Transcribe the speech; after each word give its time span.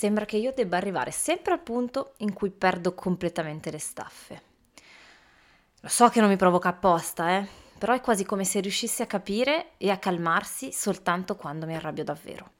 sembra 0.00 0.24
che 0.24 0.38
io 0.38 0.54
debba 0.54 0.78
arrivare 0.78 1.10
sempre 1.10 1.52
al 1.52 1.60
punto 1.60 2.14
in 2.20 2.32
cui 2.32 2.48
perdo 2.48 2.94
completamente 2.94 3.70
le 3.70 3.78
staffe. 3.78 4.42
Lo 5.80 5.88
so 5.90 6.08
che 6.08 6.20
non 6.20 6.30
mi 6.30 6.38
provoca 6.38 6.70
apposta, 6.70 7.36
eh, 7.36 7.46
però 7.76 7.92
è 7.92 8.00
quasi 8.00 8.24
come 8.24 8.44
se 8.44 8.60
riuscissi 8.60 9.02
a 9.02 9.06
capire 9.06 9.72
e 9.76 9.90
a 9.90 9.98
calmarsi 9.98 10.72
soltanto 10.72 11.36
quando 11.36 11.66
mi 11.66 11.74
arrabbio 11.74 12.02
davvero. 12.02 12.50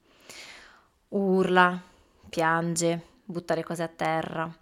Urla, 1.08 1.80
piange, 2.28 3.06
butta 3.24 3.54
le 3.54 3.64
cose 3.64 3.84
a 3.84 3.88
terra, 3.88 4.54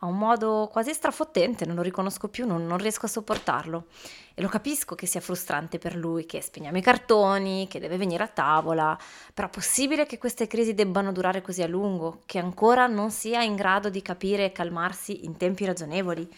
ha 0.00 0.06
un 0.06 0.16
modo 0.16 0.68
quasi 0.70 0.92
strafottente, 0.92 1.66
non 1.66 1.74
lo 1.74 1.82
riconosco 1.82 2.28
più, 2.28 2.46
non, 2.46 2.64
non, 2.66 2.78
riesco 2.78 3.06
a 3.06 3.08
sopportarlo. 3.08 3.86
E 4.34 4.40
lo 4.40 4.48
capisco 4.48 4.94
che 4.94 5.06
sia 5.06 5.20
frustrante 5.20 5.78
per 5.78 5.96
lui, 5.96 6.24
che 6.24 6.40
spegniamo 6.40 6.78
i 6.78 6.82
cartoni, 6.82 7.66
che 7.68 7.80
deve 7.80 7.96
venire 7.96 8.22
a 8.22 8.28
tavola, 8.28 8.96
però 9.34 9.48
è 9.48 9.50
possibile 9.50 10.06
che 10.06 10.18
queste 10.18 10.46
crisi 10.46 10.74
debbano 10.74 11.10
durare 11.10 11.42
così 11.42 11.62
a 11.62 11.66
lungo, 11.66 12.22
che 12.26 12.38
ancora 12.38 12.86
non 12.86 13.10
sia 13.10 13.42
in 13.42 13.56
grado 13.56 13.88
di 13.88 14.00
capire 14.00 14.44
e 14.44 14.52
calmarsi 14.52 15.24
in 15.24 15.36
tempi 15.36 15.64
ragionevoli? 15.64 16.32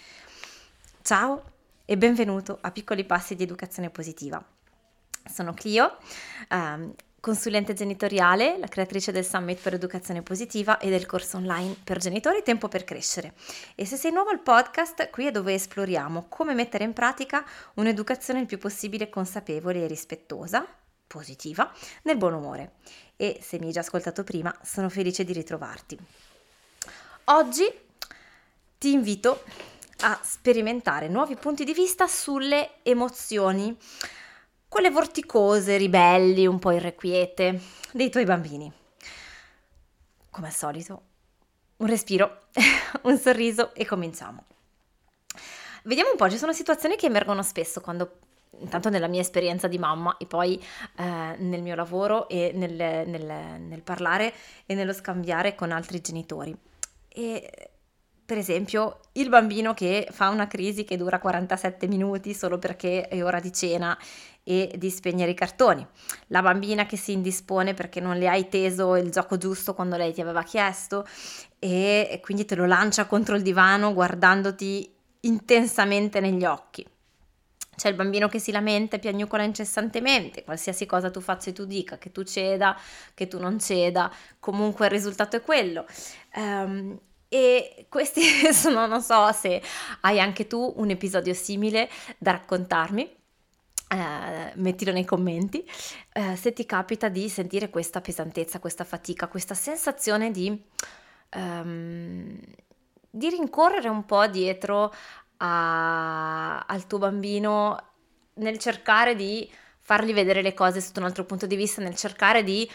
Ciao 1.03 1.43
e 1.85 1.99
benvenuto 1.99 2.57
a 2.63 2.71
Piccoli 2.71 3.05
Passi 3.05 3.35
di 3.35 3.43
Educazione 3.43 3.91
Positiva. 3.91 4.43
Sono 5.31 5.53
Clio, 5.53 5.99
um, 6.49 6.95
consulente 7.21 7.75
genitoriale, 7.75 8.57
la 8.59 8.67
creatrice 8.67 9.13
del 9.13 9.27
Summit 9.27 9.61
per 9.61 9.75
Educazione 9.75 10.23
Positiva 10.23 10.79
e 10.79 10.89
del 10.89 11.05
corso 11.05 11.37
online 11.37 11.77
per 11.85 11.99
genitori 11.99 12.43
Tempo 12.43 12.67
per 12.67 12.85
Crescere. 12.85 13.35
E 13.75 13.85
se 13.85 13.97
sei 13.97 14.11
nuovo 14.11 14.31
al 14.31 14.41
podcast, 14.41 15.11
qui 15.11 15.27
è 15.27 15.31
dove 15.31 15.53
esploriamo 15.53 16.27
come 16.29 16.55
mettere 16.55 16.85
in 16.85 16.95
pratica 16.95 17.45
un'educazione 17.75 18.41
il 18.41 18.47
più 18.47 18.57
possibile 18.57 19.11
consapevole 19.11 19.85
e 19.85 19.87
rispettosa, 19.87 20.67
positiva, 21.07 21.71
nel 22.03 22.17
buon 22.17 22.35
umore. 22.35 22.73
E 23.17 23.39
se 23.43 23.59
mi 23.59 23.67
hai 23.67 23.73
già 23.73 23.81
ascoltato 23.81 24.25
prima, 24.25 24.55
sono 24.63 24.89
felice 24.89 25.23
di 25.23 25.35
ritrovarti. 25.35 25.99
Oggi 27.25 27.71
ti 28.79 28.93
invito 28.93 29.45
a 30.01 30.19
sperimentare 30.23 31.09
nuovi 31.09 31.37
punti 31.37 31.65
di 31.65 31.75
vista 31.75 32.07
sulle 32.07 32.77
emozioni 32.83 33.77
quelle 34.71 34.91
vorticose, 34.91 35.77
ribelli, 35.77 36.47
un 36.47 36.61
po' 36.61 36.71
irrequiete 36.71 37.61
dei 37.93 38.09
tuoi 38.09 38.25
bambini. 38.25 38.73
Come 40.31 40.47
al 40.47 40.53
solito, 40.53 41.03
un 41.79 41.89
respiro, 41.89 42.43
un 43.03 43.19
sorriso 43.19 43.75
e 43.75 43.85
cominciamo. 43.85 44.45
Vediamo 45.83 46.11
un 46.13 46.17
po', 46.17 46.31
ci 46.31 46.39
sono 46.39 46.53
situazioni 46.53 46.95
che 46.95 47.07
emergono 47.07 47.43
spesso 47.43 47.81
quando 47.81 48.19
intanto 48.61 48.91
nella 48.91 49.09
mia 49.09 49.23
esperienza 49.23 49.67
di 49.67 49.79
mamma 49.79 50.17
e 50.19 50.27
poi 50.27 50.63
eh, 50.97 51.35
nel 51.39 51.63
mio 51.63 51.75
lavoro 51.75 52.29
e 52.29 52.53
nel, 52.55 52.73
nel, 52.73 53.61
nel, 53.61 53.83
parlare 53.83 54.33
e 54.67 54.75
nello 54.75 54.93
scambiare 54.93 55.57
con 55.57 55.73
altri 55.73 56.01
genitori. 56.01 56.57
E 57.09 57.70
per 58.31 58.39
esempio 58.39 59.01
il 59.15 59.29
bambino 59.29 59.75
che 59.75 60.07
fa 60.13 60.29
una 60.29 60.47
crisi 60.47 60.85
che 60.85 60.97
dura 60.97 61.19
47 61.19 61.89
minuti 61.89 62.33
solo 62.33 62.61
perché 62.61 63.09
è 63.09 63.25
ora 63.25 63.41
di 63.41 63.53
cena 63.53 63.99
e 64.45 64.73
di 64.77 64.89
spegnere 64.89 65.33
i 65.33 65.35
cartoni, 65.35 65.85
la 66.29 66.41
bambina 66.41 66.87
che 66.87 66.97
si 66.97 67.11
indispone 67.11 67.75
perché 67.75 67.99
non 67.99 68.19
le 68.19 68.29
hai 68.29 68.49
teso 68.49 68.95
il 68.95 69.11
gioco 69.11 69.37
giusto 69.37 69.75
quando 69.75 69.97
lei 69.97 70.13
ti 70.13 70.21
aveva 70.21 70.45
chiesto 70.45 71.05
e 71.59 72.21
quindi 72.23 72.45
te 72.45 72.55
lo 72.55 72.67
lancia 72.67 73.07
contro 73.07 73.35
il 73.35 73.43
divano 73.43 73.93
guardandoti 73.93 74.89
intensamente 75.23 76.21
negli 76.21 76.45
occhi. 76.45 76.87
C'è 77.75 77.89
il 77.89 77.97
bambino 77.97 78.29
che 78.29 78.39
si 78.39 78.53
lamenta 78.53 78.95
e 78.95 79.01
piagnucola 79.01 79.43
incessantemente, 79.43 80.45
qualsiasi 80.45 80.87
cosa 80.87 81.11
tu 81.11 81.21
faccia 81.21 81.51
e 81.51 81.53
tu 81.53 81.65
dica, 81.65 81.99
che 81.99 82.13
tu 82.13 82.23
ceda, 82.23 82.79
che 83.13 83.27
tu 83.27 83.41
non 83.41 83.59
ceda, 83.59 84.09
comunque 84.39 84.87
il 84.87 84.93
risultato 84.93 85.35
è 85.35 85.43
quello. 85.43 85.85
Um, 86.37 86.97
e 87.33 87.87
questi 87.89 88.23
sono, 88.53 88.87
non 88.87 89.01
so 89.01 89.31
se 89.33 89.63
hai 90.01 90.21
anche 90.21 90.49
tu 90.49 90.75
un 90.77 90.91
episodio 90.91 91.33
simile 91.33 91.89
da 92.19 92.33
raccontarmi 92.33 93.19
eh, 93.93 94.53
mettilo 94.57 94.93
nei 94.93 95.05
commenti, 95.05 95.65
eh, 96.13 96.37
se 96.37 96.53
ti 96.53 96.67
capita 96.67 97.09
di 97.09 97.29
sentire 97.29 97.71
questa 97.71 98.01
pesantezza, 98.01 98.59
questa 98.59 98.85
fatica, 98.85 99.29
questa 99.29 99.55
sensazione 99.55 100.31
di, 100.31 100.61
um, 101.35 102.39
di 103.11 103.29
rincorrere 103.29 103.89
un 103.89 104.05
po' 104.05 104.27
dietro 104.27 104.93
a, 105.39 106.61
al 106.61 106.87
tuo 106.87 106.99
bambino 106.99 107.85
nel 108.35 108.59
cercare 108.59 109.15
di 109.15 109.51
fargli 109.81 110.13
vedere 110.13 110.43
le 110.43 110.55
cose 110.55 110.81
sotto 110.81 111.01
un 111.01 111.07
altro 111.07 111.25
punto 111.25 111.47
di 111.47 111.57
vista, 111.57 111.83
nel 111.83 111.97
cercare 111.97 112.45
di 112.45 112.71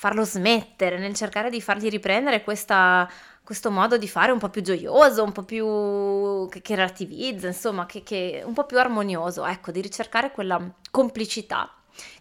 farlo 0.00 0.24
smettere, 0.24 0.98
nel 0.98 1.14
cercare 1.14 1.50
di 1.50 1.60
fargli 1.60 1.90
riprendere 1.90 2.42
questa 2.42 3.06
questo 3.44 3.70
modo 3.70 3.98
di 3.98 4.08
fare 4.08 4.32
un 4.32 4.38
po' 4.38 4.48
più 4.48 4.62
gioioso, 4.62 5.24
un 5.24 5.32
po' 5.32 5.42
più 5.42 6.48
che, 6.48 6.62
che 6.62 6.74
relativizza, 6.76 7.48
insomma, 7.48 7.84
che, 7.84 8.02
che 8.02 8.42
un 8.44 8.54
po' 8.54 8.64
più 8.64 8.78
armonioso, 8.78 9.44
ecco, 9.44 9.72
di 9.72 9.80
ricercare 9.80 10.30
quella 10.30 10.72
complicità 10.90 11.70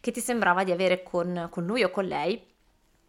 che 0.01 0.11
ti 0.11 0.19
sembrava 0.19 0.63
di 0.63 0.71
avere 0.71 1.03
con, 1.03 1.47
con 1.51 1.65
lui 1.65 1.83
o 1.83 1.91
con 1.91 2.05
lei 2.05 2.43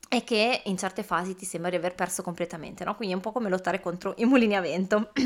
e 0.08 0.22
che 0.22 0.62
in 0.66 0.76
certe 0.76 1.02
fasi 1.02 1.34
ti 1.34 1.46
sembra 1.46 1.70
di 1.70 1.76
aver 1.76 1.94
perso 1.94 2.22
completamente, 2.22 2.84
no? 2.84 2.94
Quindi 2.94 3.14
è 3.14 3.16
un 3.16 3.22
po' 3.22 3.32
come 3.32 3.48
lottare 3.48 3.80
contro 3.80 4.14
i 4.18 4.24
mulini 4.24 4.54
a 4.54 4.60
vento. 4.60 5.10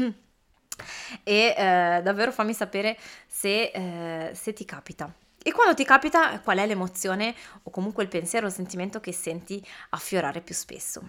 e 1.23 1.55
eh, 1.57 2.01
davvero 2.03 2.33
fammi 2.33 2.55
sapere 2.55 2.97
se, 3.27 3.73
eh, 3.75 4.35
se 4.35 4.53
ti 4.53 4.65
capita. 4.65 5.13
E 5.47 5.53
quando 5.53 5.75
ti 5.75 5.85
capita, 5.85 6.41
qual 6.41 6.57
è 6.57 6.67
l'emozione 6.67 7.35
o 7.65 7.71
comunque 7.71 8.03
il 8.03 8.09
pensiero 8.09 8.47
o 8.47 8.49
il 8.49 8.55
sentimento 8.55 8.99
che 8.99 9.13
senti 9.13 9.63
affiorare 9.91 10.41
più 10.41 10.55
spesso? 10.55 11.03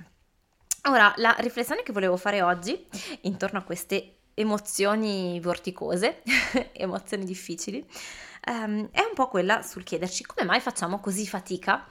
Ora, 0.90 1.13
la 1.16 1.34
riflessione 1.40 1.84
che 1.84 1.94
volevo 1.94 2.18
fare 2.18 2.41
oggi 2.41 2.85
intorno 3.22 3.59
a 3.59 3.63
queste 3.63 4.16
emozioni 4.34 5.40
vorticose, 5.40 6.22
emozioni 6.73 7.23
difficili, 7.23 7.88
um, 8.50 8.90
è 8.91 9.00
un 9.00 9.13
po' 9.13 9.29
quella 9.29 9.62
sul 9.62 9.84
chiederci 9.84 10.25
come 10.25 10.46
mai 10.46 10.59
facciamo 10.59 11.00
così 11.00 11.25
fatica 11.25 11.88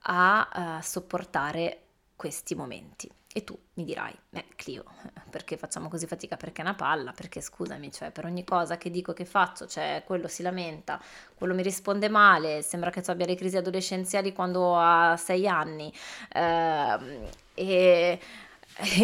a 0.00 0.76
uh, 0.78 0.82
sopportare 0.82 1.84
questi 2.14 2.54
momenti. 2.54 3.10
E 3.36 3.44
tu 3.44 3.54
mi 3.74 3.84
dirai, 3.84 4.18
beh 4.30 4.46
Clio, 4.56 4.82
perché 5.28 5.58
facciamo 5.58 5.90
così 5.90 6.06
fatica? 6.06 6.38
Perché 6.38 6.62
è 6.62 6.64
una 6.64 6.74
palla, 6.74 7.12
perché 7.12 7.42
scusami, 7.42 7.92
cioè 7.92 8.10
per 8.10 8.24
ogni 8.24 8.44
cosa 8.44 8.78
che 8.78 8.88
dico 8.88 9.12
che 9.12 9.26
faccio, 9.26 9.66
cioè 9.66 10.04
quello 10.06 10.26
si 10.26 10.42
lamenta, 10.42 10.98
quello 11.34 11.52
mi 11.52 11.62
risponde 11.62 12.08
male, 12.08 12.62
sembra 12.62 12.88
che 12.88 13.02
tu 13.02 13.10
abbia 13.10 13.26
le 13.26 13.34
crisi 13.34 13.58
adolescenziali 13.58 14.32
quando 14.32 14.78
ha 14.78 15.18
sei 15.18 15.46
anni, 15.46 15.92
eh, 16.32 17.28
e, 17.52 18.20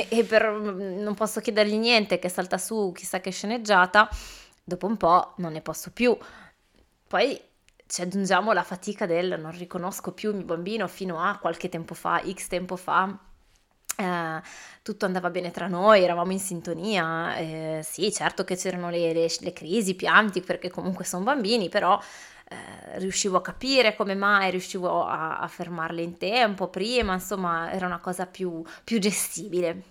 e 0.09 0.25
per, 0.25 0.51
non 0.51 1.15
posso 1.15 1.41
chiedergli 1.41 1.77
niente 1.77 2.19
che 2.19 2.31
salta 2.31 2.57
su 2.57 2.91
chissà 2.95 3.21
che 3.21 3.31
sceneggiata, 3.31 4.09
dopo 4.65 4.87
un 4.87 4.97
po' 4.97 5.35
non 5.37 5.53
ne 5.53 5.61
posso 5.61 5.91
più. 5.91 6.17
Poi 7.07 7.39
ci 7.87 8.01
aggiungiamo 8.01 8.53
la 8.55 8.63
fatica 8.63 9.05
del 9.05 9.39
non 9.39 9.51
riconosco 9.51 10.13
più 10.13 10.31
il 10.31 10.37
mio 10.37 10.47
bambino 10.47 10.89
fino 10.89 11.21
a 11.21 11.37
qualche 11.37 11.69
tempo 11.69 11.93
fa, 11.93 12.23
x 12.27 12.47
tempo 12.47 12.77
fa. 12.77 13.15
Eh, 14.03 14.43
tutto 14.83 15.07
andava 15.07 15.31
bene 15.31 15.51
tra 15.51 15.69
noi, 15.69 16.03
eravamo 16.03 16.33
in 16.33 16.41
sintonia. 16.41 17.37
Eh, 17.37 17.81
sì, 17.85 18.13
certo 18.13 18.45
che 18.45 18.57
c'erano 18.57 18.91
le, 18.91 19.13
le, 19.13 19.29
le 19.41 19.53
crisi, 19.53 19.95
pianti, 19.95 20.41
perché 20.41 20.71
comunque 20.71 21.05
sono 21.05 21.25
bambini, 21.25 21.69
però 21.69 21.99
eh, 22.53 22.99
riuscivo 22.99 23.39
a 23.39 23.43
capire 23.43 23.95
come 23.97 24.15
mai, 24.15 24.51
riuscivo 24.51 25.05
a, 25.05 25.39
a, 25.39 25.49
fermarle 25.49 26.03
in 26.03 26.19
tempo 26.19 26.69
prima, 26.69 27.15
insomma 27.15 27.71
era 27.73 27.87
una 27.87 28.01
cosa 28.01 28.27
più, 28.27 28.63
più 28.85 28.99
gestibile. 28.99 29.83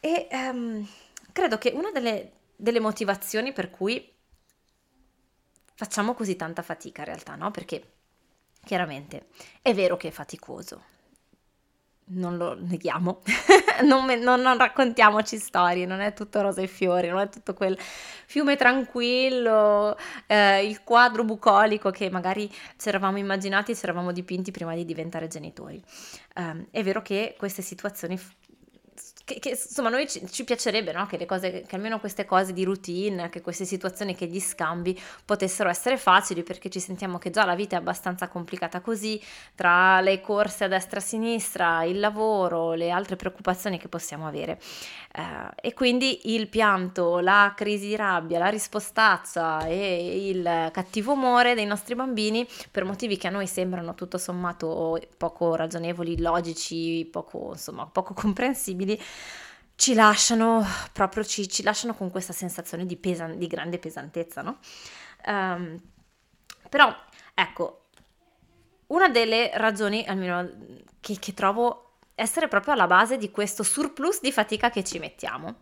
E 0.00 0.28
um, 0.30 0.86
credo 1.32 1.58
che 1.58 1.72
una 1.74 1.90
delle, 1.90 2.32
delle 2.56 2.80
motivazioni 2.80 3.52
per 3.52 3.70
cui 3.70 4.14
facciamo 5.74 6.14
così 6.14 6.36
tanta 6.36 6.62
fatica 6.62 7.02
in 7.02 7.08
realtà, 7.08 7.34
no? 7.34 7.50
Perché 7.50 7.92
chiaramente 8.64 9.26
è 9.60 9.74
vero 9.74 9.96
che 9.96 10.08
è 10.08 10.10
faticoso, 10.10 10.84
non 12.08 12.36
lo 12.36 12.56
neghiamo, 12.58 13.22
non, 13.84 14.06
non, 14.20 14.40
non, 14.40 14.56
raccontiamoci 14.58 15.38
storie, 15.38 15.86
non 15.86 16.00
è 16.00 16.12
tutto 16.12 16.40
rose 16.40 16.62
e 16.62 16.66
fiori, 16.66 17.08
non 17.08 17.18
è 17.20 17.28
tutto 17.28 17.54
quel 17.54 17.76
fiume 17.78 18.56
tranquillo, 18.56 19.96
eh, 20.26 20.64
il 20.64 20.82
quadro 20.84 21.24
bucolico 21.24 21.90
che 21.90 22.08
magari 22.10 22.48
ci 22.76 22.88
eravamo 22.88 23.18
immaginati 23.18 23.72
e 23.72 23.74
ci 23.74 23.84
eravamo 23.84 24.12
dipinti 24.12 24.50
prima 24.50 24.74
di 24.74 24.84
diventare 24.84 25.26
genitori. 25.26 25.82
Eh, 26.34 26.66
è 26.70 26.82
vero 26.82 27.02
che 27.02 27.34
queste 27.36 27.62
situazioni 27.62 28.18
che, 29.26 29.40
che, 29.40 29.48
insomma 29.50 29.88
noi 29.88 30.08
ci, 30.08 30.24
ci 30.30 30.44
piacerebbe 30.44 30.92
no? 30.92 31.04
che, 31.06 31.26
cose, 31.26 31.62
che 31.66 31.74
almeno 31.74 31.98
queste 31.98 32.24
cose 32.24 32.52
di 32.52 32.62
routine, 32.62 33.28
che 33.28 33.40
queste 33.40 33.64
situazioni, 33.64 34.14
che 34.14 34.26
gli 34.26 34.38
scambi 34.38 34.96
potessero 35.24 35.68
essere 35.68 35.96
facili 35.96 36.44
perché 36.44 36.70
ci 36.70 36.78
sentiamo 36.78 37.18
che 37.18 37.30
già 37.30 37.44
la 37.44 37.56
vita 37.56 37.74
è 37.74 37.80
abbastanza 37.80 38.28
complicata 38.28 38.80
così, 38.80 39.20
tra 39.56 40.00
le 40.00 40.20
corse 40.20 40.64
a 40.64 40.68
destra 40.68 41.00
e 41.00 41.02
a 41.02 41.04
sinistra, 41.04 41.82
il 41.82 41.98
lavoro, 41.98 42.74
le 42.74 42.90
altre 42.90 43.16
preoccupazioni 43.16 43.78
che 43.78 43.88
possiamo 43.88 44.28
avere. 44.28 44.60
Uh, 45.16 45.48
e 45.60 45.74
quindi 45.74 46.34
il 46.34 46.46
pianto, 46.46 47.18
la 47.18 47.52
crisi 47.56 47.88
di 47.88 47.96
rabbia, 47.96 48.38
la 48.38 48.48
rispostazza 48.48 49.66
e 49.66 50.28
il 50.28 50.68
cattivo 50.72 51.12
umore 51.14 51.54
dei 51.54 51.64
nostri 51.64 51.94
bambini 51.94 52.46
per 52.70 52.84
motivi 52.84 53.16
che 53.16 53.26
a 53.26 53.30
noi 53.30 53.46
sembrano 53.46 53.94
tutto 53.94 54.18
sommato 54.18 55.00
poco 55.16 55.54
ragionevoli, 55.54 56.20
logici, 56.20 57.08
poco, 57.10 57.52
insomma, 57.52 57.86
poco 57.86 58.12
comprensibili, 58.14 59.00
ci 59.76 59.94
lasciano 59.94 60.64
proprio 60.92 61.22
ci, 61.24 61.48
ci 61.48 61.62
lasciano 61.62 61.94
con 61.94 62.10
questa 62.10 62.32
sensazione 62.32 62.86
di, 62.86 62.96
pesan- 62.96 63.38
di 63.38 63.46
grande 63.46 63.78
pesantezza, 63.78 64.42
no? 64.42 64.58
Um, 65.26 65.78
però 66.68 66.94
ecco, 67.34 67.88
una 68.88 69.08
delle 69.08 69.50
ragioni, 69.54 70.04
almeno 70.06 70.48
che, 71.00 71.18
che 71.18 71.34
trovo 71.34 71.98
essere 72.14 72.48
proprio 72.48 72.74
alla 72.74 72.86
base 72.86 73.18
di 73.18 73.30
questo 73.30 73.62
surplus 73.62 74.20
di 74.20 74.32
fatica 74.32 74.70
che 74.70 74.84
ci 74.84 74.98
mettiamo. 74.98 75.54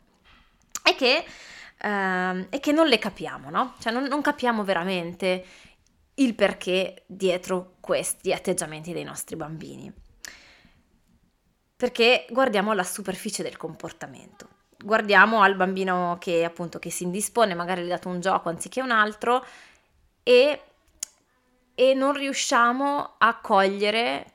E 0.83 0.95
che, 0.95 1.25
ehm, 1.79 2.47
e 2.51 2.61
che 2.61 2.73
non 2.73 2.87
le 2.87 2.99
capiamo, 2.99 3.51
no? 3.51 3.75
Cioè 3.81 3.93
non, 3.93 4.05
non 4.05 4.21
capiamo 4.21 4.63
veramente 4.65 5.45
il 6.17 6.35
perché 6.35 7.05
dietro 7.07 7.77
questi 7.81 8.33
atteggiamenti 8.33 8.93
dei 8.93 9.05
nostri 9.05 9.37
bambini. 9.37 9.93
Perché 11.77 12.27
guardiamo 12.31 12.73
la 12.73 12.85
superficie 12.85 13.43
del 13.43 13.57
comportamento. 13.57 14.49
Guardiamo 14.79 15.43
al 15.43 15.57
bambino 15.57 16.17
che 16.21 16.45
appunto 16.45 16.79
che 16.79 16.91
si 16.91 17.05
indispone, 17.05 17.55
magari 17.55 17.83
gli 17.83 17.89
dato 17.89 18.09
un 18.09 18.21
gioco 18.21 18.49
anziché 18.49 18.81
un 18.81 18.91
altro 18.91 19.45
e, 20.23 20.61
e 21.75 21.95
non 21.95 22.13
riusciamo 22.13 23.15
a 23.19 23.39
cogliere 23.41 24.35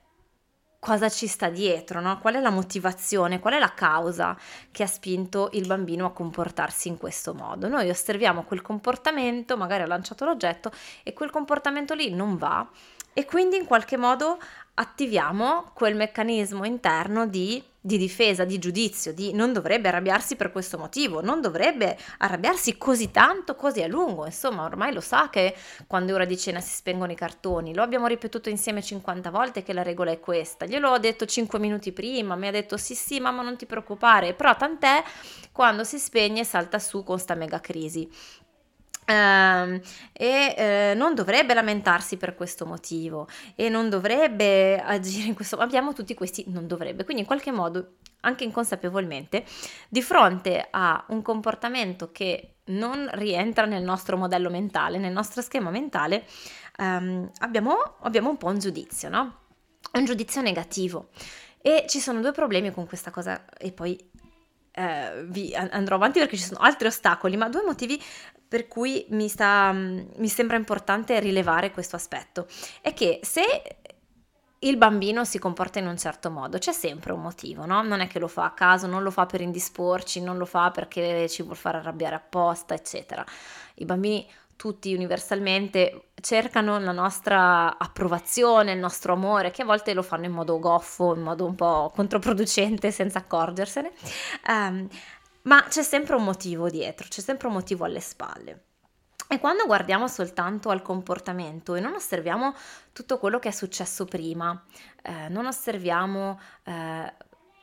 cosa 0.80 1.10
ci 1.10 1.28
sta 1.28 1.50
dietro, 1.50 2.00
no? 2.00 2.20
qual 2.20 2.36
è 2.36 2.40
la 2.40 2.50
motivazione, 2.50 3.40
qual 3.40 3.54
è 3.54 3.60
la 3.60 3.74
causa 3.74 4.36
che 4.72 4.84
ha 4.84 4.88
spinto 4.88 5.50
il 5.54 5.68
bambino 5.68 6.06
a 6.06 6.14
comportarsi 6.14 6.88
in 6.88 6.98
questo 6.98 7.34
modo. 7.34 7.68
Noi 7.68 7.90
osserviamo 7.90 8.44
quel 8.44 8.62
comportamento, 8.62 9.58
magari 9.58 9.84
ha 9.84 9.88
lanciato 9.88 10.26
l'oggetto 10.26 10.72
e 11.04 11.14
quel 11.14 11.30
comportamento 11.30 11.94
lì 11.94 12.12
non 12.12 12.38
va 12.38 12.68
e 13.14 13.26
quindi 13.26 13.58
in 13.58 13.66
qualche 13.66 13.98
modo 13.98 14.40
attiviamo 14.80 15.72
quel 15.74 15.94
meccanismo 15.94 16.64
interno 16.64 17.28
di, 17.28 17.62
di, 17.82 17.98
difesa, 17.98 18.46
di 18.46 18.60
giudizio, 18.60 19.14
di 19.14 19.34
non 19.34 19.52
dovrebbe 19.52 19.90
arrabbiarsi 19.90 20.38
per 20.38 20.54
questo 20.54 20.78
motivo, 20.78 21.22
non 21.22 21.42
dovrebbe 21.42 21.98
arrabbiarsi 22.20 22.78
così 22.78 23.12
tanto, 23.12 23.56
così 23.56 23.82
a 23.82 23.88
lungo, 23.88 24.26
insomma 24.26 24.64
ormai 24.64 24.94
lo 24.94 25.02
sa 25.02 25.30
che 25.30 25.54
quando 25.86 26.14
è 26.14 26.16
ora 26.16 26.24
di 26.24 26.38
cena 26.38 26.62
si 26.62 26.74
spengono 26.74 27.12
i 27.12 27.16
cartoni, 27.16 27.74
lo 27.74 27.82
abbiamo 27.82 28.08
ripetuto 28.08 28.48
insieme 28.48 28.82
50 28.82 29.30
volte 29.30 29.64
che 29.64 29.74
la 29.74 29.84
regola 29.84 30.12
è 30.12 30.20
questa, 30.22 30.66
glielo 30.66 30.92
ho 30.92 30.98
detto 30.98 31.26
5 31.26 31.60
minuti 31.60 31.92
prima, 31.92 32.36
mi 32.36 32.48
ha 32.48 32.52
detto 32.52 32.78
sì 32.78 32.96
sì 32.96 33.20
mamma 33.20 33.42
non 33.42 33.58
ti 33.58 33.66
preoccupare, 33.66 34.34
però 34.34 34.56
tant'è 34.56 35.04
quando 35.52 35.84
si 35.84 36.00
spegne 36.00 36.46
salta 36.46 36.80
su 36.80 37.04
con 37.04 37.20
sta 37.20 37.36
mega 37.36 37.60
crisi. 37.60 38.10
Uh, 39.10 39.82
e 40.14 40.94
uh, 40.94 40.96
non 40.96 41.16
dovrebbe 41.16 41.56
lamentarsi 41.56 42.16
per 42.16 42.36
questo 42.36 42.68
motivo 42.68 43.28
e 43.56 43.68
non 43.68 43.90
dovrebbe 43.90 44.80
agire 44.80 45.30
in 45.30 45.34
questo 45.34 45.56
modo. 45.56 45.68
Abbiamo 45.68 45.94
tutti 45.94 46.14
questi 46.14 46.44
non 46.48 46.68
dovrebbe, 46.68 47.04
quindi 47.06 47.24
in 47.24 47.28
qualche 47.28 47.52
modo, 47.52 47.96
anche 48.20 48.44
inconsapevolmente, 48.44 49.44
di 49.90 50.04
fronte 50.04 50.68
a 50.70 51.04
un 51.08 51.24
comportamento 51.24 52.12
che 52.12 52.58
non 52.66 53.10
rientra 53.14 53.66
nel 53.66 53.82
nostro 53.82 54.16
modello 54.16 54.52
mentale, 54.52 55.00
nel 55.00 55.12
nostro 55.12 55.42
schema 55.42 55.72
mentale, 55.72 56.26
um, 56.78 57.28
abbiamo, 57.40 57.96
abbiamo 58.02 58.30
un 58.30 58.38
po' 58.38 58.48
un 58.48 58.60
giudizio, 58.60 59.10
no? 59.10 59.38
Un 59.94 60.06
giudizio 60.06 60.42
negativo. 60.42 61.10
E 61.62 61.86
ci 61.88 62.00
sono 62.00 62.22
due 62.22 62.32
problemi 62.32 62.72
con 62.72 62.86
questa 62.86 63.10
cosa 63.10 63.44
e 63.58 63.72
poi 63.72 63.98
eh, 64.72 65.26
vi 65.26 65.54
andrò 65.56 65.96
avanti 65.96 66.20
perché 66.20 66.38
ci 66.38 66.44
sono 66.44 66.60
altri 66.60 66.88
ostacoli, 66.88 67.38
ma 67.38 67.50
due 67.50 67.64
motivi 67.66 68.02
per 68.48 68.68
cui 68.68 69.06
mi, 69.10 69.28
sta, 69.28 69.72
mi 69.72 70.28
sembra 70.28 70.58
importante 70.58 71.20
rilevare 71.20 71.72
questo 71.72 71.96
aspetto. 71.96 72.48
È 72.82 72.94
che 72.94 73.20
se 73.22 73.44
il 74.60 74.76
bambino 74.76 75.24
si 75.24 75.40
comporta 75.40 75.80
in 75.80 75.88
un 75.88 75.98
certo 75.98 76.30
modo, 76.32 76.58
c'è 76.58 76.74
sempre 76.74 77.14
un 77.14 77.22
motivo, 77.22 77.66
no? 77.66 77.82
Non 77.82 78.02
è 78.02 78.08
che 78.08 78.20
lo 78.20 78.28
fa 78.28 78.46
a 78.46 78.52
caso, 78.52 78.88
non 78.88 79.04
lo 79.04 79.12
fa 79.12 79.26
per 79.26 79.42
indisporci, 79.42 80.20
non 80.20 80.38
lo 80.38 80.46
fa 80.46 80.72
perché 80.72 81.30
ci 81.30 81.44
vuol 81.44 81.56
fare 81.56 81.78
arrabbiare 81.78 82.16
apposta, 82.16 82.74
eccetera. 82.74 83.24
I 83.76 83.86
bambini 83.86 84.28
tutti 84.60 84.94
universalmente 84.94 86.10
cercano 86.20 86.78
la 86.80 86.92
nostra 86.92 87.78
approvazione, 87.78 88.74
il 88.74 88.78
nostro 88.78 89.14
amore, 89.14 89.52
che 89.52 89.62
a 89.62 89.66
volte 89.66 89.94
lo 89.94 90.02
fanno 90.02 90.26
in 90.26 90.34
modo 90.34 90.60
goffo, 90.60 91.16
in 91.16 91.22
modo 91.22 91.46
un 91.46 91.56
po' 91.56 91.90
controproducente, 91.96 92.92
senza 92.92 93.20
accorgersene. 93.20 93.90
Um, 94.50 94.86
ma 95.44 95.64
c'è 95.64 95.82
sempre 95.82 96.16
un 96.16 96.26
motivo 96.26 96.70
dietro, 96.70 97.08
c'è 97.08 97.22
sempre 97.22 97.48
un 97.48 97.54
motivo 97.54 97.86
alle 97.86 98.02
spalle. 98.02 98.64
E 99.30 99.40
quando 99.40 99.66
guardiamo 99.66 100.10
soltanto 100.10 100.72
al 100.72 100.82
comportamento 100.82 101.76
e 101.76 101.80
non 101.80 101.94
osserviamo 101.94 102.54
tutto 102.92 103.18
quello 103.18 103.40
che 103.40 103.48
è 103.48 103.52
successo 103.52 104.04
prima, 104.04 104.62
eh, 105.04 105.30
non 105.30 105.46
osserviamo 105.46 106.38
eh, 106.66 107.14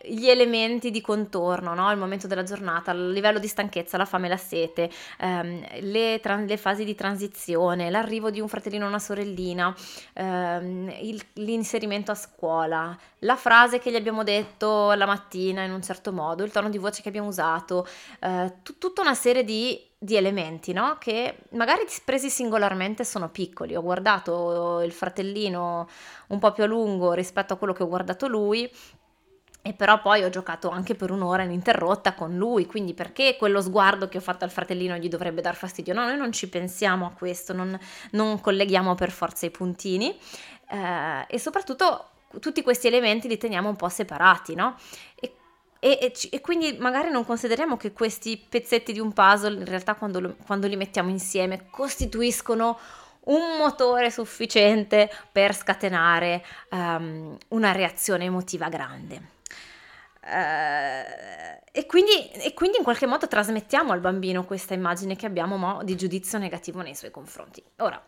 gli 0.08 0.28
elementi 0.28 0.90
di 0.90 1.00
contorno, 1.00 1.74
no? 1.74 1.90
il 1.90 1.98
momento 1.98 2.26
della 2.26 2.42
giornata, 2.42 2.92
il 2.92 3.10
livello 3.10 3.38
di 3.38 3.48
stanchezza, 3.48 3.96
la 3.96 4.04
fame, 4.04 4.28
la 4.28 4.36
sete, 4.36 4.90
ehm, 5.18 5.64
le, 5.80 6.20
tra- 6.20 6.36
le, 6.36 6.56
fasi 6.56 6.84
di 6.84 6.94
transizione, 6.94 7.90
l'arrivo 7.90 8.30
di 8.30 8.40
un 8.40 8.48
fratellino 8.48 8.84
o 8.84 8.88
una 8.88 8.98
sorellina, 8.98 9.74
ehm, 10.14 10.94
il, 11.00 11.22
l'inserimento 11.34 12.12
a 12.12 12.14
scuola, 12.14 12.96
la 13.20 13.36
frase 13.36 13.78
che 13.78 13.90
gli 13.90 13.96
abbiamo 13.96 14.22
detto 14.22 14.92
la 14.92 15.06
mattina 15.06 15.62
in 15.64 15.72
un 15.72 15.82
certo 15.82 16.12
modo, 16.12 16.44
il 16.44 16.52
tono 16.52 16.68
di 16.68 16.78
voce 16.78 17.02
che 17.02 17.08
abbiamo 17.08 17.28
usato, 17.28 17.86
eh, 18.20 18.52
t- 18.62 18.78
tutta 18.78 19.00
una 19.00 19.14
serie 19.14 19.44
di 19.44 19.94
di 19.98 20.14
elementi, 20.14 20.72
no? 20.74 20.96
Che 20.98 21.38
magari 21.52 21.84
presi 22.04 22.28
singolarmente 22.28 23.02
sono 23.02 23.30
piccoli. 23.30 23.74
Ho 23.74 23.82
guardato 23.82 24.80
il 24.82 24.92
fratellino 24.92 25.88
un 26.28 26.38
po' 26.38 26.52
più 26.52 26.64
a 26.64 26.66
lungo 26.66 27.12
rispetto 27.12 27.54
a 27.54 27.56
quello 27.56 27.72
che 27.72 27.82
ho 27.82 27.88
guardato 27.88 28.28
lui 28.28 28.70
e 29.66 29.72
però 29.72 30.00
poi 30.00 30.22
ho 30.22 30.30
giocato 30.30 30.70
anche 30.70 30.94
per 30.94 31.10
un'ora 31.10 31.42
ininterrotta 31.42 32.14
con 32.14 32.36
lui, 32.36 32.66
quindi 32.66 32.94
perché 32.94 33.34
quello 33.36 33.60
sguardo 33.60 34.06
che 34.08 34.18
ho 34.18 34.20
fatto 34.20 34.44
al 34.44 34.50
fratellino 34.52 34.96
gli 34.96 35.08
dovrebbe 35.08 35.40
dar 35.40 35.56
fastidio? 35.56 35.92
No, 35.92 36.04
noi 36.04 36.16
non 36.16 36.30
ci 36.30 36.48
pensiamo 36.48 37.04
a 37.04 37.10
questo, 37.10 37.52
non, 37.52 37.76
non 38.12 38.40
colleghiamo 38.40 38.94
per 38.94 39.10
forza 39.10 39.44
i 39.44 39.50
puntini 39.50 40.16
eh, 40.70 41.26
e 41.26 41.38
soprattutto 41.40 42.10
tutti 42.38 42.62
questi 42.62 42.86
elementi 42.86 43.26
li 43.26 43.38
teniamo 43.38 43.68
un 43.68 43.74
po' 43.74 43.88
separati, 43.88 44.54
no? 44.54 44.76
E, 45.16 45.34
e, 45.80 46.12
e, 46.30 46.40
quindi 46.40 46.76
magari 46.78 47.10
non 47.10 47.24
consideriamo 47.24 47.76
che 47.76 47.92
questi 47.92 48.38
pezzetti 48.48 48.92
di 48.92 49.00
un 49.00 49.12
puzzle 49.12 49.58
in 49.58 49.64
realtà 49.64 49.96
quando, 49.96 50.20
lo, 50.20 50.36
quando 50.46 50.68
li 50.68 50.76
mettiamo 50.76 51.10
insieme 51.10 51.66
costituiscono 51.70 52.78
un 53.24 53.56
motore 53.58 54.12
sufficiente 54.12 55.10
per 55.32 55.56
scatenare 55.56 56.44
um, 56.70 57.36
una 57.48 57.72
reazione 57.72 58.26
emotiva 58.26 58.68
grande. 58.68 59.34
Uh, 60.26 61.60
e, 61.70 61.86
quindi, 61.86 62.28
e, 62.32 62.52
quindi, 62.52 62.78
in 62.78 62.82
qualche 62.82 63.06
modo 63.06 63.28
trasmettiamo 63.28 63.92
al 63.92 64.00
bambino 64.00 64.44
questa 64.44 64.74
immagine 64.74 65.14
che 65.14 65.26
abbiamo 65.26 65.56
mo, 65.56 65.84
di 65.84 65.94
giudizio 65.94 66.38
negativo 66.38 66.80
nei 66.80 66.96
suoi 66.96 67.12
confronti. 67.12 67.62
Ora, 67.76 68.02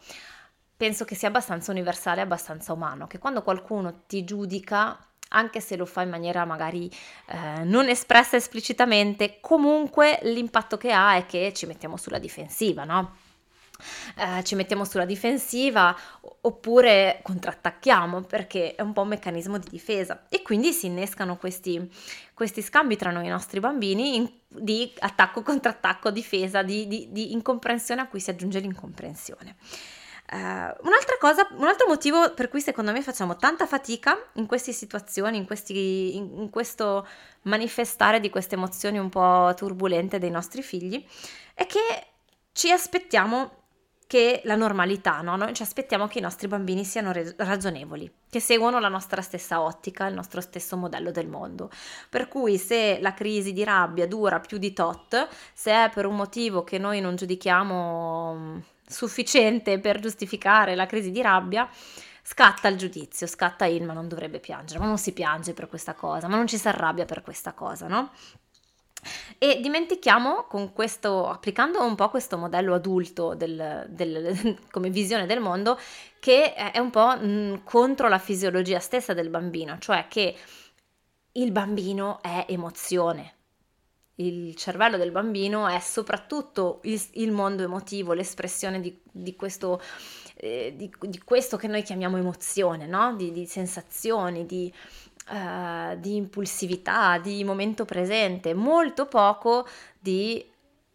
penso 0.77 1.05
che 1.05 1.15
sia 1.15 1.29
abbastanza 1.29 1.71
universale, 1.71 2.21
abbastanza 2.21 2.73
umano, 2.73 3.07
che 3.07 3.19
quando 3.19 3.43
qualcuno 3.43 4.03
ti 4.07 4.25
giudica, 4.25 4.99
anche 5.31 5.61
se 5.61 5.77
lo 5.77 5.87
fa 5.87 6.03
in 6.03 6.11
maniera 6.11 6.45
magari 6.45 6.91
eh, 7.27 7.63
non 7.65 7.89
espressa 7.89 8.35
esplicitamente, 8.35 9.39
comunque 9.41 10.19
l'impatto 10.23 10.77
che 10.77 10.91
ha 10.91 11.15
è 11.15 11.27
che 11.27 11.53
ci 11.55 11.67
mettiamo 11.67 11.97
sulla 11.97 12.19
difensiva, 12.19 12.83
no? 12.85 13.17
Eh, 14.17 14.43
ci 14.45 14.55
mettiamo 14.55 14.85
sulla 14.85 15.05
difensiva 15.05 15.97
oppure 16.41 17.21
contrattacchiamo 17.23 18.23
perché 18.23 18.75
è 18.75 18.83
un 18.83 18.93
po' 18.93 19.03
un 19.03 19.09
meccanismo 19.09 19.59
di 19.59 19.69
difesa 19.69 20.27
e 20.29 20.43
quindi 20.43 20.73
si 20.73 20.87
innescano 20.87 21.37
questi, 21.37 21.91
questi 22.35 22.63
scambi 22.63 22.97
tra 22.97 23.11
noi 23.11 23.25
e 23.25 23.27
i 23.27 23.31
nostri 23.31 23.61
bambini 23.61 24.17
in, 24.17 24.31
di 24.49 24.93
attacco, 24.99 25.43
difesa, 26.11 26.63
di, 26.63 26.87
di, 26.89 27.09
di 27.11 27.33
incomprensione 27.33 28.01
a 28.01 28.09
cui 28.09 28.21
si 28.21 28.31
aggiunge 28.31 28.61
l'incomprensione. 28.61 29.57
Uh, 30.31 30.37
un'altra 30.37 31.17
cosa, 31.19 31.49
un 31.53 31.67
altro 31.67 31.87
motivo 31.87 32.35
per 32.35 32.51
cui 32.51 32.61
secondo 32.61 32.93
me 32.93 33.01
facciamo 33.01 33.37
tanta 33.37 33.67
fatica 33.67 34.15
in 34.35 34.45
queste 34.45 34.73
situazioni, 34.73 35.39
in, 35.39 35.47
questi, 35.47 36.17
in, 36.17 36.41
in, 36.41 36.51
questo 36.51 37.07
manifestare 37.43 38.21
di 38.21 38.29
queste 38.29 38.57
emozioni 38.57 38.99
un 38.99 39.09
po' 39.09 39.55
turbolente 39.57 40.19
dei 40.19 40.31
nostri 40.31 40.61
figli, 40.61 41.03
è 41.55 41.65
che 41.65 41.81
ci 42.53 42.71
aspettiamo 42.71 43.58
che 44.09 44.41
la 44.45 44.57
normalità, 44.57 45.21
no? 45.21 45.37
Noi 45.37 45.53
ci 45.53 45.61
aspettiamo 45.61 46.09
che 46.09 46.19
i 46.19 46.23
nostri 46.23 46.49
bambini 46.49 46.83
siano 46.83 47.13
re- 47.13 47.35
ragionevoli, 47.37 48.11
che 48.31 48.41
seguono 48.41 48.81
la 48.81 48.89
nostra 48.89 49.21
stessa 49.21 49.61
ottica, 49.61 50.07
il 50.07 50.15
nostro 50.15 50.41
stesso 50.41 50.79
modello 50.79 51.11
del 51.11 51.29
mondo. 51.29 51.71
Per 52.09 52.27
cui 52.27 52.57
se 52.57 52.99
la 53.03 53.13
crisi 53.13 53.53
di 53.53 53.63
rabbia 53.65 54.07
dura 54.07 54.41
più 54.41 54.57
di 54.57 54.73
tot, 54.73 55.29
se 55.53 55.73
è 55.73 55.91
per 55.93 56.07
un 56.07 56.17
motivo 56.17 56.65
che 56.65 56.79
noi 56.79 57.03
non 57.03 57.17
giudichiamo 57.17 58.35
mm, 58.35 58.59
sufficiente 58.87 59.79
per 59.79 60.01
giustificare 60.01 60.75
la 60.75 60.87
crisi 60.87 61.11
di 61.11 61.21
rabbia, 61.21 61.69
scatta 62.23 62.69
il 62.69 62.79
giudizio, 62.79 63.27
scatta 63.27 63.67
il 63.67 63.85
ma 63.85 63.93
non 63.93 64.09
dovrebbe 64.09 64.41
piangere, 64.41 64.81
ma 64.81 64.87
non 64.87 64.97
si 64.97 65.13
piange 65.13 65.53
per 65.53 65.69
questa 65.69 65.93
cosa, 65.93 66.29
ma 66.29 66.37
non 66.37 66.47
ci 66.47 66.57
si 66.57 66.67
arrabbia 66.67 67.05
per 67.05 67.21
questa 67.21 67.53
cosa, 67.53 67.87
no? 67.87 68.11
E 69.39 69.61
dimentichiamo 69.61 70.47
questo, 70.73 71.29
applicando 71.29 71.85
un 71.85 71.95
po' 71.95 72.09
questo 72.11 72.37
modello 72.37 72.75
adulto 72.75 73.35
del, 73.35 73.87
del, 73.89 74.59
come 74.71 74.91
visione 74.91 75.27
del 75.27 75.41
mondo, 75.41 75.79
che 76.19 76.55
è 76.55 76.79
un 76.79 76.91
po' 76.91 77.17
mh, 77.17 77.63
contro 77.65 78.09
la 78.09 78.19
fisiologia 78.19 78.81
stessa 78.81 79.15
del 79.15 79.29
bambino, 79.29 79.79
cioè 79.79 80.07
che 80.09 80.37
il 81.33 81.53
bambino 81.53 82.21
è 82.21 82.47
emozione. 82.49 83.35
Il 84.17 84.57
cervello 84.57 84.97
del 84.97 85.13
bambino 85.13 85.69
è 85.69 85.79
soprattutto 85.79 86.81
il, 86.83 87.01
il 87.13 87.31
mondo 87.31 87.63
emotivo, 87.63 88.15
l'espressione 88.15 88.81
di, 88.81 89.01
di 89.13 89.37
questo 89.37 89.81
eh, 90.41 90.75
di, 90.77 90.91
di, 91.01 91.19
questo 91.21 91.57
che 91.57 91.67
noi 91.67 91.83
chiamiamo 91.83 92.17
emozione, 92.17 92.87
no? 92.87 93.15
di 93.15 93.47
sensazioni, 93.47 94.47
di, 94.47 94.73
uh, 95.31 95.99
di 95.99 96.17
impulsività, 96.17 97.19
di 97.19 97.45
momento 97.45 97.85
presente, 97.85 98.55
molto 98.55 99.07
poco 99.07 99.67
di 99.99 100.45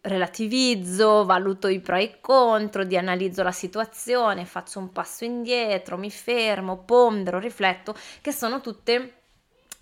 relativizzo, 0.02 1.24
valuto 1.24 1.68
i 1.68 1.80
pro 1.80 1.96
e 1.96 2.02
i 2.02 2.14
contro, 2.20 2.84
di 2.84 2.96
analizzo 2.96 3.42
la 3.42 3.52
situazione, 3.52 4.44
faccio 4.44 4.78
un 4.78 4.92
passo 4.92 5.24
indietro, 5.24 5.96
mi 5.96 6.10
fermo, 6.10 6.78
pondero, 6.78 7.38
rifletto, 7.38 7.94
che 8.20 8.32
sono 8.32 8.60
tutte 8.60 9.14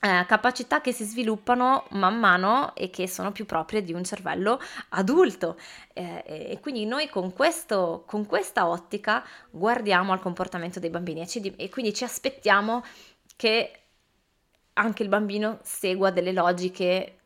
eh, 0.05 0.25
capacità 0.27 0.81
che 0.81 0.93
si 0.93 1.05
sviluppano 1.05 1.87
man 1.91 2.19
mano 2.19 2.75
e 2.75 2.91
che 2.91 3.09
sono 3.09 3.31
più 3.31 3.47
proprie 3.47 3.83
di 3.83 3.93
un 3.93 4.05
cervello 4.05 4.61
adulto. 4.91 5.57
Eh, 5.93 6.23
e 6.27 6.59
quindi 6.61 6.87
noi 6.87 7.09
con, 7.09 7.33
questo, 7.33 8.05
con, 8.07 8.27
questa 8.27 8.69
ottica 8.69 9.25
guardiamo 9.51 10.13
al 10.13 10.21
comportamento 10.21 10.81
dei 10.81 10.91
bambini 10.91 11.23
e, 11.23 11.27
ci, 11.27 11.55
e 11.57 11.69
quindi 11.69 11.95
ci 11.95 12.05
aspettiamo 12.05 12.85
che 13.37 13.82
anche 14.75 15.03
il 15.03 15.09
bambino 15.09 15.59
segua 15.63 16.11
delle 16.11 16.33
logiche 16.33 17.17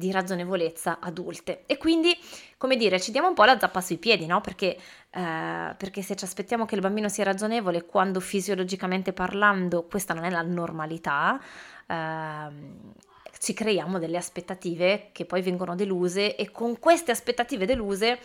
di 0.00 0.10
ragionevolezza 0.10 0.98
adulte. 1.00 1.64
E 1.66 1.76
quindi, 1.76 2.16
come 2.56 2.76
dire, 2.76 2.98
ci 2.98 3.10
diamo 3.12 3.28
un 3.28 3.34
po' 3.34 3.44
la 3.44 3.58
zappa 3.58 3.80
sui 3.80 3.98
piedi, 3.98 4.26
no? 4.26 4.40
Perché, 4.40 4.76
eh, 5.10 5.74
perché 5.76 6.02
se 6.02 6.16
ci 6.16 6.24
aspettiamo 6.24 6.64
che 6.64 6.74
il 6.74 6.80
bambino 6.80 7.08
sia 7.08 7.24
ragionevole 7.24 7.84
quando 7.84 8.18
fisiologicamente 8.18 9.12
parlando 9.12 9.84
questa 9.84 10.14
non 10.14 10.24
è 10.24 10.30
la 10.30 10.42
normalità, 10.42 11.38
eh, 11.86 12.48
ci 13.38 13.52
creiamo 13.54 13.98
delle 13.98 14.16
aspettative 14.16 15.10
che 15.12 15.24
poi 15.24 15.42
vengono 15.42 15.74
deluse 15.74 16.34
e 16.36 16.50
con 16.50 16.78
queste 16.78 17.10
aspettative 17.10 17.64
deluse 17.66 18.18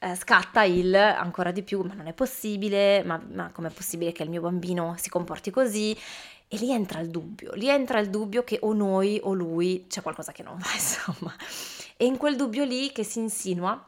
eh, 0.00 0.14
scatta 0.14 0.62
il 0.62 0.94
ancora 0.94 1.50
di 1.50 1.62
più, 1.62 1.82
ma 1.82 1.94
non 1.94 2.06
è 2.06 2.12
possibile, 2.14 3.02
ma, 3.04 3.22
ma 3.32 3.50
com'è 3.52 3.70
possibile 3.70 4.12
che 4.12 4.22
il 4.22 4.30
mio 4.30 4.40
bambino 4.40 4.94
si 4.98 5.10
comporti 5.10 5.50
così? 5.50 5.96
E 6.52 6.56
lì 6.56 6.72
entra 6.72 6.98
il 6.98 7.10
dubbio, 7.10 7.52
lì 7.54 7.68
entra 7.68 8.00
il 8.00 8.10
dubbio 8.10 8.42
che 8.42 8.58
o 8.62 8.72
noi 8.72 9.20
o 9.22 9.34
lui 9.34 9.86
c'è 9.88 10.02
qualcosa 10.02 10.32
che 10.32 10.42
non 10.42 10.58
va, 10.58 10.66
insomma. 10.74 11.32
E 11.96 12.04
in 12.04 12.16
quel 12.16 12.34
dubbio 12.34 12.64
lì 12.64 12.90
che 12.90 13.04
si 13.04 13.20
insinua, 13.20 13.80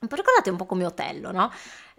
ricordate 0.00 0.50
un 0.50 0.56
po' 0.56 0.66
come 0.66 0.84
Otello, 0.84 1.30
no? 1.30 1.52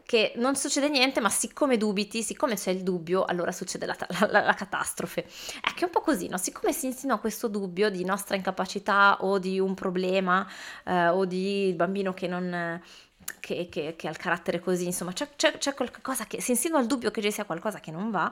Che 0.04 0.34
non 0.36 0.58
succede 0.58 0.90
niente, 0.90 1.22
ma 1.22 1.30
siccome 1.30 1.78
dubiti, 1.78 2.24
siccome 2.24 2.56
c'è 2.56 2.72
il 2.72 2.84
dubbio, 2.84 3.24
allora 3.24 3.54
succede 3.54 3.86
la, 3.86 3.96
la, 3.98 4.28
la, 4.32 4.42
la 4.42 4.54
catastrofe. 4.54 5.24
È 5.62 5.74
che 5.74 5.84
è 5.84 5.86
un 5.86 5.92
po' 5.92 6.02
così, 6.02 6.28
no? 6.28 6.38
Siccome 6.38 6.74
si 6.74 6.88
insinua 6.88 7.18
questo 7.18 7.48
dubbio 7.48 7.90
di 7.90 8.04
nostra 8.04 8.36
incapacità 8.36 9.20
o 9.22 9.40
di 9.40 9.62
un 9.62 9.76
problema 9.76 10.46
eh, 10.84 11.08
o 11.08 11.24
di 11.24 11.72
bambino 11.74 12.14
che 12.14 12.28
non... 12.28 12.82
Che, 13.40 13.70
che, 13.70 13.96
che, 13.96 14.08
ha 14.08 14.12
il 14.12 14.18
carattere 14.18 14.60
così, 14.60 14.86
insomma, 14.86 15.14
c'è, 15.14 15.30
c'è, 15.36 15.58
c'è 15.58 15.74
qualcosa 15.74 16.26
che 16.26 16.42
si 16.42 16.52
insinua 16.52 16.80
il 16.80 16.86
dubbio 16.86 17.10
che 17.12 17.22
ci 17.22 17.32
sia 17.32 17.46
qualcosa 17.46 17.80
che 17.80 17.90
non 17.90 18.12
va 18.12 18.32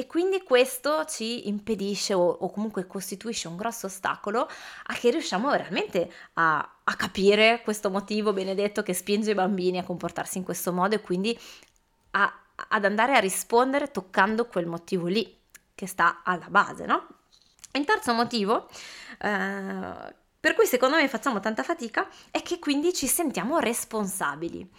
e 0.00 0.06
quindi 0.06 0.44
questo 0.44 1.04
ci 1.06 1.48
impedisce 1.48 2.14
o, 2.14 2.24
o, 2.24 2.52
comunque 2.52 2.86
costituisce 2.86 3.48
un 3.48 3.56
grosso 3.56 3.86
ostacolo 3.86 4.42
a 4.86 4.94
che 4.94 5.10
riusciamo 5.10 5.50
veramente 5.50 6.08
a, 6.34 6.58
a, 6.84 6.94
capire 6.94 7.62
questo 7.64 7.90
motivo 7.90 8.32
benedetto 8.32 8.84
che 8.84 8.94
spinge 8.94 9.32
i 9.32 9.34
bambini 9.34 9.76
a 9.76 9.82
comportarsi 9.82 10.38
in 10.38 10.44
questo 10.44 10.72
modo 10.72 10.94
e 10.94 11.00
quindi 11.00 11.36
a, 12.12 12.32
ad 12.68 12.84
andare 12.84 13.16
a 13.16 13.18
rispondere 13.18 13.90
toccando 13.90 14.46
quel 14.46 14.66
motivo 14.66 15.08
lì 15.08 15.36
che 15.74 15.88
sta 15.88 16.20
alla 16.22 16.46
base, 16.48 16.86
no? 16.86 17.08
Il 17.72 17.84
terzo 17.84 18.12
motivo 18.12 18.68
eh, 19.20 20.14
per 20.40 20.54
cui 20.54 20.66
secondo 20.66 20.96
me 20.96 21.08
facciamo 21.08 21.40
tanta 21.40 21.62
fatica 21.62 22.08
è 22.30 22.42
che 22.42 22.58
quindi 22.58 22.92
ci 22.92 23.06
sentiamo 23.06 23.58
responsabili, 23.58 24.70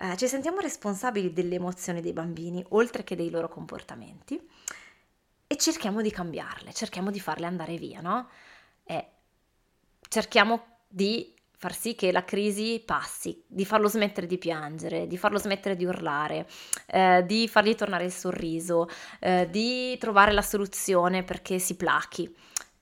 eh, 0.00 0.16
ci 0.16 0.28
sentiamo 0.28 0.60
responsabili 0.60 1.32
delle 1.32 1.56
emozioni 1.56 2.00
dei 2.00 2.12
bambini 2.12 2.64
oltre 2.70 3.02
che 3.02 3.16
dei 3.16 3.30
loro 3.30 3.48
comportamenti 3.48 4.40
e 5.46 5.56
cerchiamo 5.56 6.02
di 6.02 6.10
cambiarle, 6.10 6.72
cerchiamo 6.72 7.10
di 7.10 7.18
farle 7.18 7.46
andare 7.46 7.76
via, 7.76 8.00
no? 8.00 8.28
E 8.84 9.08
cerchiamo 10.08 10.78
di 10.86 11.34
far 11.56 11.74
sì 11.74 11.96
che 11.96 12.12
la 12.12 12.24
crisi 12.24 12.80
passi, 12.86 13.42
di 13.44 13.64
farlo 13.64 13.88
smettere 13.88 14.28
di 14.28 14.38
piangere, 14.38 15.08
di 15.08 15.18
farlo 15.18 15.38
smettere 15.38 15.74
di 15.74 15.84
urlare, 15.84 16.46
eh, 16.86 17.24
di 17.26 17.48
fargli 17.48 17.74
tornare 17.74 18.04
il 18.04 18.12
sorriso, 18.12 18.88
eh, 19.18 19.48
di 19.50 19.98
trovare 19.98 20.30
la 20.32 20.42
soluzione 20.42 21.24
perché 21.24 21.58
si 21.58 21.74
plachi. 21.74 22.32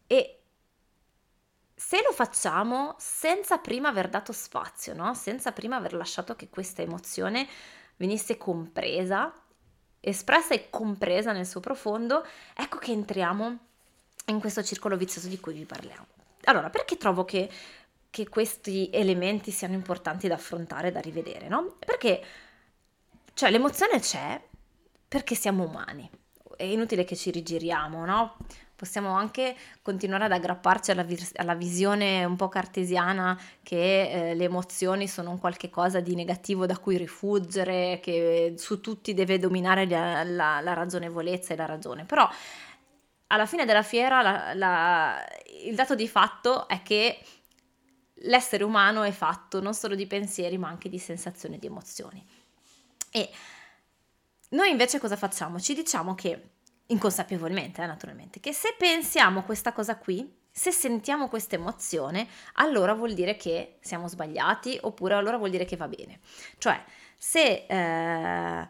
E 0.06 0.35
se 1.86 2.02
lo 2.02 2.10
facciamo 2.10 2.96
senza 2.98 3.58
prima 3.58 3.90
aver 3.90 4.08
dato 4.08 4.32
spazio, 4.32 4.92
no? 4.92 5.14
senza 5.14 5.52
prima 5.52 5.76
aver 5.76 5.94
lasciato 5.94 6.34
che 6.34 6.48
questa 6.48 6.82
emozione 6.82 7.46
venisse 7.94 8.36
compresa, 8.36 9.32
espressa 10.00 10.52
e 10.52 10.68
compresa 10.68 11.30
nel 11.30 11.46
suo 11.46 11.60
profondo, 11.60 12.26
ecco 12.56 12.78
che 12.78 12.90
entriamo 12.90 13.58
in 14.26 14.40
questo 14.40 14.64
circolo 14.64 14.96
vizioso 14.96 15.28
di 15.28 15.38
cui 15.38 15.52
vi 15.54 15.64
parliamo. 15.64 16.06
Allora, 16.46 16.70
perché 16.70 16.96
trovo 16.96 17.24
che, 17.24 17.48
che 18.10 18.28
questi 18.28 18.90
elementi 18.92 19.52
siano 19.52 19.74
importanti 19.74 20.26
da 20.26 20.34
affrontare, 20.34 20.90
da 20.90 20.98
rivedere? 20.98 21.46
No? 21.46 21.76
Perché 21.78 22.20
cioè, 23.32 23.48
l'emozione 23.52 24.00
c'è 24.00 24.42
perché 25.06 25.36
siamo 25.36 25.62
umani. 25.62 26.10
È 26.56 26.64
inutile 26.64 27.04
che 27.04 27.14
ci 27.14 27.30
rigiriamo, 27.30 28.04
no? 28.04 28.38
Possiamo 28.76 29.10
anche 29.10 29.56
continuare 29.82 30.24
ad 30.24 30.32
aggrapparci 30.32 30.90
alla, 30.90 31.02
vis- 31.02 31.32
alla 31.36 31.54
visione 31.54 32.24
un 32.24 32.36
po' 32.36 32.48
cartesiana 32.48 33.38
che 33.62 34.30
eh, 34.30 34.34
le 34.34 34.44
emozioni 34.44 35.08
sono 35.08 35.30
un 35.30 35.38
qualche 35.38 35.70
cosa 35.70 36.00
di 36.00 36.14
negativo 36.14 36.66
da 36.66 36.76
cui 36.78 36.98
rifuggere, 36.98 37.98
che 38.02 38.54
su 38.58 38.80
tutti 38.80 39.14
deve 39.14 39.38
dominare 39.38 39.88
la, 39.88 40.22
la, 40.22 40.60
la 40.60 40.72
ragionevolezza 40.74 41.54
e 41.54 41.56
la 41.56 41.66
ragione. 41.66 42.04
Però 42.04 42.28
alla 43.28 43.46
fine 43.46 43.64
della 43.64 43.82
fiera 43.82 44.22
la, 44.22 44.54
la, 44.54 45.24
il 45.64 45.74
dato 45.74 45.94
di 45.94 46.06
fatto 46.06 46.68
è 46.68 46.82
che 46.82 47.18
l'essere 48.20 48.62
umano 48.62 49.02
è 49.02 49.10
fatto 49.10 49.60
non 49.60 49.74
solo 49.74 49.94
di 49.94 50.06
pensieri 50.06 50.58
ma 50.58 50.68
anche 50.68 50.88
di 50.88 50.98
sensazioni 50.98 51.56
e 51.56 51.58
di 51.58 51.66
emozioni. 51.66 52.24
E 53.10 53.30
noi 54.50 54.70
invece 54.70 55.00
cosa 55.00 55.16
facciamo? 55.16 55.58
Ci 55.58 55.74
diciamo 55.74 56.14
che 56.14 56.50
inconsapevolmente 56.86 57.82
eh, 57.82 57.86
naturalmente, 57.86 58.40
che 58.40 58.52
se 58.52 58.74
pensiamo 58.78 59.42
questa 59.42 59.72
cosa 59.72 59.96
qui, 59.96 60.44
se 60.50 60.70
sentiamo 60.70 61.28
questa 61.28 61.56
emozione, 61.56 62.26
allora 62.54 62.94
vuol 62.94 63.12
dire 63.12 63.36
che 63.36 63.76
siamo 63.80 64.08
sbagliati 64.08 64.78
oppure 64.82 65.14
allora 65.14 65.36
vuol 65.36 65.50
dire 65.50 65.64
che 65.64 65.76
va 65.76 65.88
bene. 65.88 66.20
Cioè, 66.58 66.82
se 67.18 67.66
eh, 67.68 68.68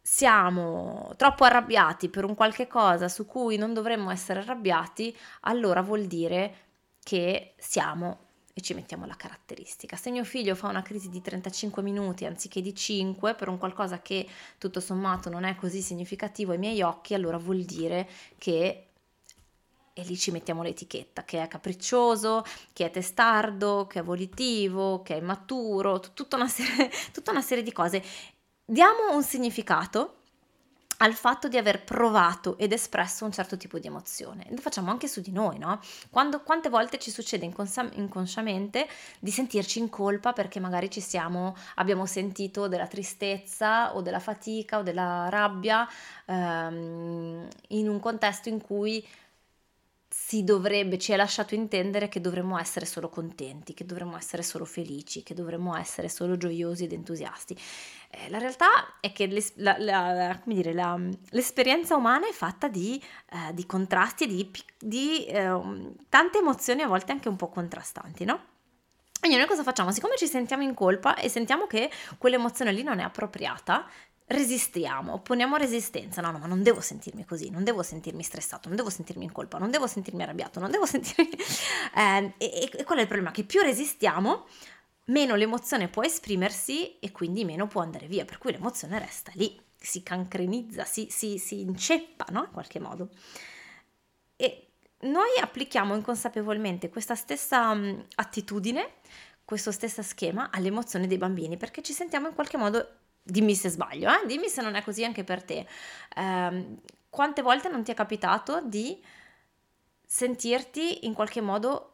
siamo 0.00 1.12
troppo 1.16 1.44
arrabbiati 1.44 2.08
per 2.08 2.24
un 2.24 2.34
qualche 2.34 2.66
cosa 2.66 3.08
su 3.08 3.26
cui 3.26 3.56
non 3.56 3.74
dovremmo 3.74 4.10
essere 4.10 4.40
arrabbiati, 4.40 5.16
allora 5.40 5.82
vuol 5.82 6.06
dire 6.06 6.56
che 7.02 7.54
siamo 7.58 8.30
e 8.54 8.60
ci 8.60 8.74
mettiamo 8.74 9.06
la 9.06 9.16
caratteristica. 9.16 9.96
Se 9.96 10.10
mio 10.10 10.24
figlio 10.24 10.54
fa 10.54 10.68
una 10.68 10.82
crisi 10.82 11.08
di 11.08 11.20
35 11.20 11.82
minuti 11.82 12.26
anziché 12.26 12.60
di 12.60 12.74
5 12.74 13.34
per 13.34 13.48
un 13.48 13.58
qualcosa 13.58 14.00
che 14.00 14.26
tutto 14.58 14.80
sommato 14.80 15.30
non 15.30 15.44
è 15.44 15.54
così 15.56 15.80
significativo 15.80 16.52
ai 16.52 16.58
miei 16.58 16.82
occhi, 16.82 17.14
allora 17.14 17.38
vuol 17.38 17.62
dire 17.62 18.08
che 18.38 18.86
e 19.94 20.02
lì 20.04 20.16
ci 20.16 20.30
mettiamo 20.30 20.62
l'etichetta, 20.62 21.22
che 21.24 21.42
è 21.42 21.48
capriccioso, 21.48 22.44
che 22.72 22.86
è 22.86 22.90
testardo, 22.90 23.86
che 23.86 23.98
è 23.98 24.02
volitivo, 24.02 25.02
che 25.02 25.14
è 25.14 25.18
immaturo, 25.18 26.00
tutta 26.00 26.36
una 26.36 26.48
serie, 26.48 26.90
tutta 27.12 27.30
una 27.30 27.42
serie 27.42 27.62
di 27.62 27.72
cose. 27.72 28.02
Diamo 28.64 29.14
un 29.14 29.22
significato 29.22 30.21
al 31.02 31.14
fatto 31.14 31.48
di 31.48 31.56
aver 31.56 31.82
provato 31.82 32.56
ed 32.56 32.72
espresso 32.72 33.24
un 33.24 33.32
certo 33.32 33.56
tipo 33.56 33.80
di 33.80 33.88
emozione. 33.88 34.46
Lo 34.50 34.60
facciamo 34.60 34.90
anche 34.90 35.08
su 35.08 35.20
di 35.20 35.32
noi, 35.32 35.58
no? 35.58 35.80
Quando, 36.10 36.40
quante 36.42 36.68
volte 36.68 36.98
ci 37.00 37.10
succede 37.10 37.44
inconscia- 37.44 37.90
inconsciamente 37.94 38.86
di 39.18 39.32
sentirci 39.32 39.80
in 39.80 39.88
colpa 39.88 40.32
perché 40.32 40.60
magari 40.60 40.88
ci 40.90 41.00
siamo, 41.00 41.56
abbiamo 41.74 42.06
sentito 42.06 42.68
della 42.68 42.86
tristezza 42.86 43.96
o 43.96 44.00
della 44.00 44.20
fatica 44.20 44.78
o 44.78 44.82
della 44.82 45.28
rabbia 45.28 45.88
ehm, 46.26 47.48
in 47.68 47.88
un 47.88 47.98
contesto 47.98 48.48
in 48.48 48.60
cui 48.60 49.04
si 50.14 50.44
dovrebbe, 50.44 50.98
ci 50.98 51.12
è 51.12 51.16
lasciato 51.16 51.54
intendere 51.54 52.08
che 52.08 52.20
dovremmo 52.20 52.58
essere 52.58 52.84
solo 52.84 53.08
contenti, 53.08 53.72
che 53.72 53.86
dovremmo 53.86 54.14
essere 54.18 54.42
solo 54.42 54.66
felici, 54.66 55.22
che 55.22 55.32
dovremmo 55.32 55.74
essere 55.74 56.10
solo 56.10 56.36
gioiosi 56.36 56.84
ed 56.84 56.92
entusiasti. 56.92 57.56
Eh, 58.10 58.28
la 58.28 58.36
realtà 58.36 59.00
è 59.00 59.10
che 59.10 59.26
la, 59.54 59.76
la, 59.78 60.38
dire, 60.44 60.74
la, 60.74 61.00
l'esperienza 61.30 61.96
umana 61.96 62.28
è 62.28 62.32
fatta 62.32 62.68
di, 62.68 63.02
eh, 63.30 63.54
di 63.54 63.64
contrasti, 63.64 64.26
di, 64.26 64.50
di 64.78 65.24
eh, 65.24 65.94
tante 66.10 66.38
emozioni 66.38 66.82
a 66.82 66.88
volte 66.88 67.12
anche 67.12 67.30
un 67.30 67.36
po' 67.36 67.48
contrastanti, 67.48 68.26
no? 68.26 68.50
Quindi 69.18 69.38
noi 69.38 69.46
cosa 69.46 69.62
facciamo? 69.62 69.92
Siccome 69.92 70.16
ci 70.18 70.26
sentiamo 70.26 70.62
in 70.62 70.74
colpa 70.74 71.14
e 71.14 71.30
sentiamo 71.30 71.66
che 71.66 71.90
quell'emozione 72.18 72.72
lì 72.72 72.82
non 72.82 72.98
è 72.98 73.02
appropriata, 73.02 73.88
resistiamo, 74.26 75.14
opponiamo 75.14 75.56
resistenza. 75.56 76.20
No, 76.20 76.30
no, 76.30 76.38
ma 76.38 76.46
non 76.46 76.62
devo 76.62 76.80
sentirmi 76.80 77.24
così, 77.24 77.50
non 77.50 77.64
devo 77.64 77.82
sentirmi 77.82 78.22
stressato, 78.22 78.68
non 78.68 78.76
devo 78.76 78.90
sentirmi 78.90 79.24
in 79.24 79.32
colpa, 79.32 79.58
non 79.58 79.70
devo 79.70 79.86
sentirmi 79.86 80.22
arrabbiato, 80.22 80.60
non 80.60 80.70
devo 80.70 80.86
sentirmi... 80.86 81.36
Eh, 81.94 82.34
e, 82.38 82.70
e 82.72 82.84
qual 82.84 82.98
è 82.98 83.02
il 83.02 83.06
problema? 83.06 83.30
Che 83.30 83.44
più 83.44 83.60
resistiamo, 83.60 84.46
meno 85.06 85.34
l'emozione 85.34 85.88
può 85.88 86.02
esprimersi 86.02 86.98
e 86.98 87.10
quindi 87.10 87.44
meno 87.44 87.66
può 87.66 87.82
andare 87.82 88.06
via, 88.06 88.24
per 88.24 88.38
cui 88.38 88.52
l'emozione 88.52 88.98
resta 88.98 89.32
lì, 89.34 89.60
si 89.76 90.02
cancrenizza, 90.02 90.84
si, 90.84 91.08
si, 91.10 91.38
si 91.38 91.60
inceppa, 91.60 92.26
no? 92.30 92.44
In 92.44 92.52
qualche 92.52 92.78
modo. 92.78 93.10
E 94.36 94.68
noi 95.00 95.38
applichiamo 95.40 95.94
inconsapevolmente 95.94 96.88
questa 96.88 97.16
stessa 97.16 97.76
attitudine, 98.14 98.94
questo 99.44 99.72
stesso 99.72 100.02
schema 100.02 100.50
alle 100.52 100.68
emozioni 100.68 101.08
dei 101.08 101.18
bambini, 101.18 101.56
perché 101.56 101.82
ci 101.82 101.92
sentiamo 101.92 102.28
in 102.28 102.34
qualche 102.34 102.56
modo 102.56 102.88
Dimmi 103.22 103.54
se 103.54 103.68
sbaglio, 103.68 104.10
eh? 104.10 104.26
dimmi 104.26 104.48
se 104.48 104.62
non 104.62 104.74
è 104.74 104.82
così 104.82 105.04
anche 105.04 105.24
per 105.24 105.42
te. 105.42 105.66
Eh, 106.16 106.76
quante 107.08 107.42
volte 107.42 107.68
non 107.68 107.84
ti 107.84 107.92
è 107.92 107.94
capitato 107.94 108.62
di 108.62 109.00
sentirti 110.04 111.06
in 111.06 111.14
qualche 111.14 111.40
modo 111.40 111.92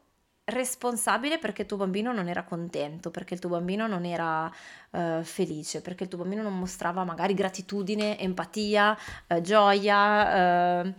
responsabile 0.49 1.39
perché 1.39 1.61
il 1.61 1.67
tuo 1.67 1.77
bambino 1.77 2.11
non 2.11 2.27
era 2.27 2.43
contento, 2.43 3.11
perché 3.11 3.33
il 3.33 3.39
tuo 3.39 3.49
bambino 3.49 3.87
non 3.87 4.05
era 4.05 4.51
uh, 4.91 5.23
felice, 5.23 5.81
perché 5.81 6.03
il 6.03 6.09
tuo 6.09 6.19
bambino 6.19 6.41
non 6.41 6.57
mostrava 6.57 7.03
magari 7.03 7.33
gratitudine, 7.33 8.19
empatia, 8.19 8.97
uh, 9.27 9.41
gioia 9.41 10.83
uh, 10.83 10.93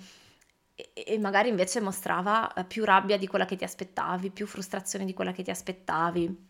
e, 0.95 1.19
magari 1.19 1.49
invece 1.49 1.81
mostrava 1.81 2.53
più 2.67 2.85
rabbia 2.85 3.19
di 3.19 3.27
quella 3.27 3.45
che 3.45 3.57
ti 3.57 3.65
aspettavi, 3.65 4.31
più 4.31 4.47
frustrazione 4.47 5.05
di 5.05 5.15
quella 5.15 5.33
che 5.33 5.43
ti 5.43 5.51
aspettavi. 5.51 6.49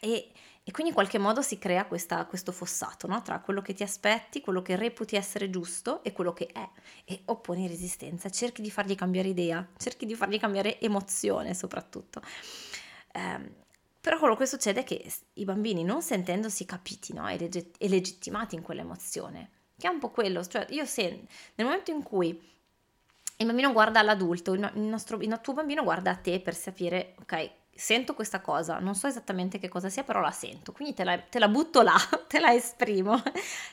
E, 0.00 0.32
e 0.64 0.70
quindi 0.70 0.90
in 0.90 0.94
qualche 0.94 1.18
modo 1.18 1.42
si 1.42 1.58
crea 1.58 1.86
questa, 1.86 2.24
questo 2.26 2.52
fossato 2.52 3.08
no? 3.08 3.20
tra 3.22 3.40
quello 3.40 3.60
che 3.60 3.74
ti 3.74 3.82
aspetti, 3.82 4.40
quello 4.40 4.62
che 4.62 4.76
reputi 4.76 5.16
essere 5.16 5.50
giusto 5.50 6.04
e 6.04 6.12
quello 6.12 6.32
che 6.32 6.46
è. 6.46 6.68
E 7.04 7.22
opponi 7.24 7.66
resistenza, 7.66 8.30
cerchi 8.30 8.62
di 8.62 8.70
fargli 8.70 8.94
cambiare 8.94 9.28
idea, 9.28 9.66
cerchi 9.76 10.06
di 10.06 10.14
fargli 10.14 10.38
cambiare 10.38 10.80
emozione 10.80 11.54
soprattutto. 11.54 12.22
Eh, 13.12 13.60
però 14.00 14.18
quello 14.18 14.36
che 14.36 14.46
succede 14.46 14.80
è 14.80 14.84
che 14.84 15.04
i 15.34 15.44
bambini, 15.44 15.82
non 15.82 16.00
sentendosi 16.00 16.64
capiti 16.64 17.12
no? 17.12 17.28
e, 17.28 17.38
legge- 17.38 17.72
e 17.76 17.88
legittimati 17.88 18.54
in 18.54 18.62
quell'emozione, 18.62 19.50
che 19.76 19.88
è 19.88 19.90
un 19.90 19.98
po' 19.98 20.10
quello, 20.10 20.44
cioè 20.44 20.66
io 20.70 20.84
se 20.84 21.26
nel 21.56 21.66
momento 21.66 21.90
in 21.90 22.04
cui 22.04 22.28
il 23.36 23.46
bambino 23.46 23.72
guarda 23.72 24.00
l'adulto, 24.02 24.52
il, 24.52 24.70
nostro, 24.74 25.20
il 25.20 25.40
tuo 25.42 25.54
bambino 25.54 25.82
guarda 25.82 26.12
a 26.12 26.16
te 26.16 26.40
per 26.40 26.54
sapere, 26.54 27.16
ok, 27.20 27.50
sento 27.82 28.14
questa 28.14 28.40
cosa, 28.40 28.78
non 28.78 28.94
so 28.94 29.08
esattamente 29.08 29.58
che 29.58 29.68
cosa 29.68 29.88
sia, 29.88 30.04
però 30.04 30.20
la 30.20 30.30
sento, 30.30 30.70
quindi 30.70 30.94
te 30.94 31.02
la, 31.02 31.18
te 31.18 31.40
la, 31.40 31.48
butto 31.48 31.82
là, 31.82 31.96
te 32.28 32.38
la 32.38 32.54
esprimo, 32.54 33.20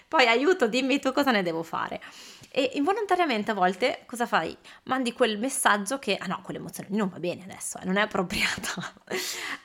poi 0.08 0.26
aiuto, 0.26 0.68
dimmi 0.68 0.98
tu 0.98 1.14
cosa 1.14 1.30
ne 1.30 1.44
devo 1.44 1.62
fare. 1.62 2.02
E 2.50 2.72
involontariamente 2.74 3.52
a 3.52 3.54
volte 3.54 4.06
cosa 4.08 4.26
fai? 4.26 4.58
Mandi 4.86 5.14
quel 5.14 5.38
messaggio 5.38 6.00
che, 6.00 6.18
ah 6.18 6.26
no, 6.26 6.42
quell'emozione 6.42 6.90
non 6.94 7.08
va 7.08 7.20
bene 7.20 7.44
adesso, 7.44 7.78
eh, 7.78 7.86
non 7.86 7.98
è 7.98 8.02
appropriata. 8.02 8.94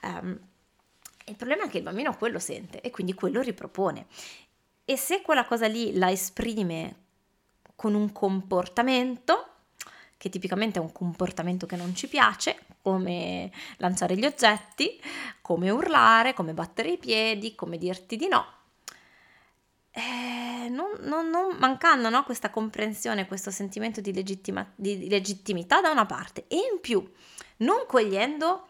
um, 0.03 0.39
il 1.25 1.37
problema 1.37 1.65
è 1.65 1.69
che 1.71 1.79
il 1.79 1.83
bambino 1.83 2.15
quello 2.15 2.39
sente 2.39 2.83
e 2.83 2.91
quindi 2.91 3.15
quello 3.15 3.41
ripropone. 3.41 4.05
E 4.85 4.99
se 4.99 5.23
quella 5.23 5.47
cosa 5.47 5.67
lì 5.67 5.97
la 5.97 6.11
esprime 6.11 6.97
con 7.75 7.95
un 7.95 8.13
comportamento, 8.13 9.54
che 10.17 10.29
tipicamente 10.29 10.79
è 10.79 10.83
un 10.83 10.93
comportamento 10.93 11.67
che 11.67 11.77
non 11.77 11.95
ci 11.95 12.09
piace, 12.09 12.59
come 12.83 13.51
lanciare 13.79 14.17
gli 14.17 14.25
oggetti, 14.25 15.01
come 15.41 15.71
urlare, 15.71 16.35
come 16.35 16.55
battere 16.55 16.91
i 16.91 16.99
piedi, 16.99 17.55
come 17.55 17.79
dirti 17.79 18.17
di 18.17 18.29
no. 18.29 18.47
Eh, 19.91 20.69
non, 20.69 20.91
non, 21.01 21.31
non, 21.31 21.57
mancando 21.59 22.09
no, 22.09 22.25
questa 22.25 22.51
comprensione, 22.51 23.27
questo 23.27 23.51
sentimento 23.51 24.01
di, 24.01 24.13
legittima, 24.13 24.69
di 24.75 25.09
legittimità 25.09 25.81
da 25.81 25.91
una 25.91 26.05
parte 26.05 26.47
e 26.49 26.57
in 26.57 26.81
più 26.81 27.09
non 27.59 27.85
cogliendo 27.87 28.67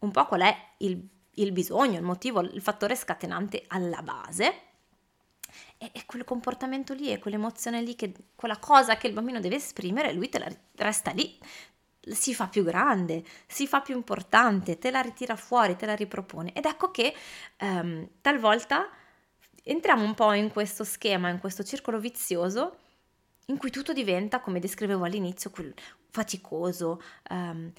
un 0.00 0.10
po' 0.10 0.26
qual 0.26 0.42
è 0.42 0.56
il, 0.78 1.02
il 1.34 1.52
bisogno, 1.52 1.96
il 1.96 2.04
motivo, 2.04 2.40
il 2.40 2.60
fattore 2.60 2.94
scatenante 2.94 3.64
alla 3.68 4.02
base, 4.02 4.60
e, 5.78 5.90
e 5.92 6.04
quel 6.06 6.24
comportamento 6.24 6.94
lì 6.94 7.10
e 7.10 7.18
quell'emozione 7.18 7.82
lì, 7.82 7.94
che, 7.94 8.12
quella 8.34 8.58
cosa 8.58 8.96
che 8.96 9.06
il 9.06 9.12
bambino 9.12 9.40
deve 9.40 9.56
esprimere, 9.56 10.12
lui 10.12 10.28
te 10.28 10.38
la 10.38 10.48
resta 10.76 11.10
lì, 11.12 11.38
si 12.00 12.34
fa 12.34 12.46
più 12.46 12.62
grande, 12.62 13.24
si 13.46 13.66
fa 13.66 13.80
più 13.80 13.96
importante, 13.96 14.78
te 14.78 14.90
la 14.90 15.00
ritira 15.00 15.36
fuori, 15.36 15.76
te 15.76 15.86
la 15.86 15.96
ripropone. 15.96 16.52
Ed 16.52 16.64
ecco 16.64 16.90
che 16.90 17.14
um, 17.60 18.08
talvolta 18.20 18.88
entriamo 19.64 20.04
un 20.04 20.14
po' 20.14 20.32
in 20.32 20.50
questo 20.50 20.84
schema, 20.84 21.28
in 21.28 21.40
questo 21.40 21.64
circolo 21.64 21.98
vizioso 21.98 22.78
in 23.46 23.58
cui 23.58 23.70
tutto 23.70 23.92
diventa, 23.92 24.40
come 24.40 24.58
descrivevo 24.58 25.04
all'inizio, 25.04 25.52
faticoso, 26.10 27.00
um, 27.30 27.70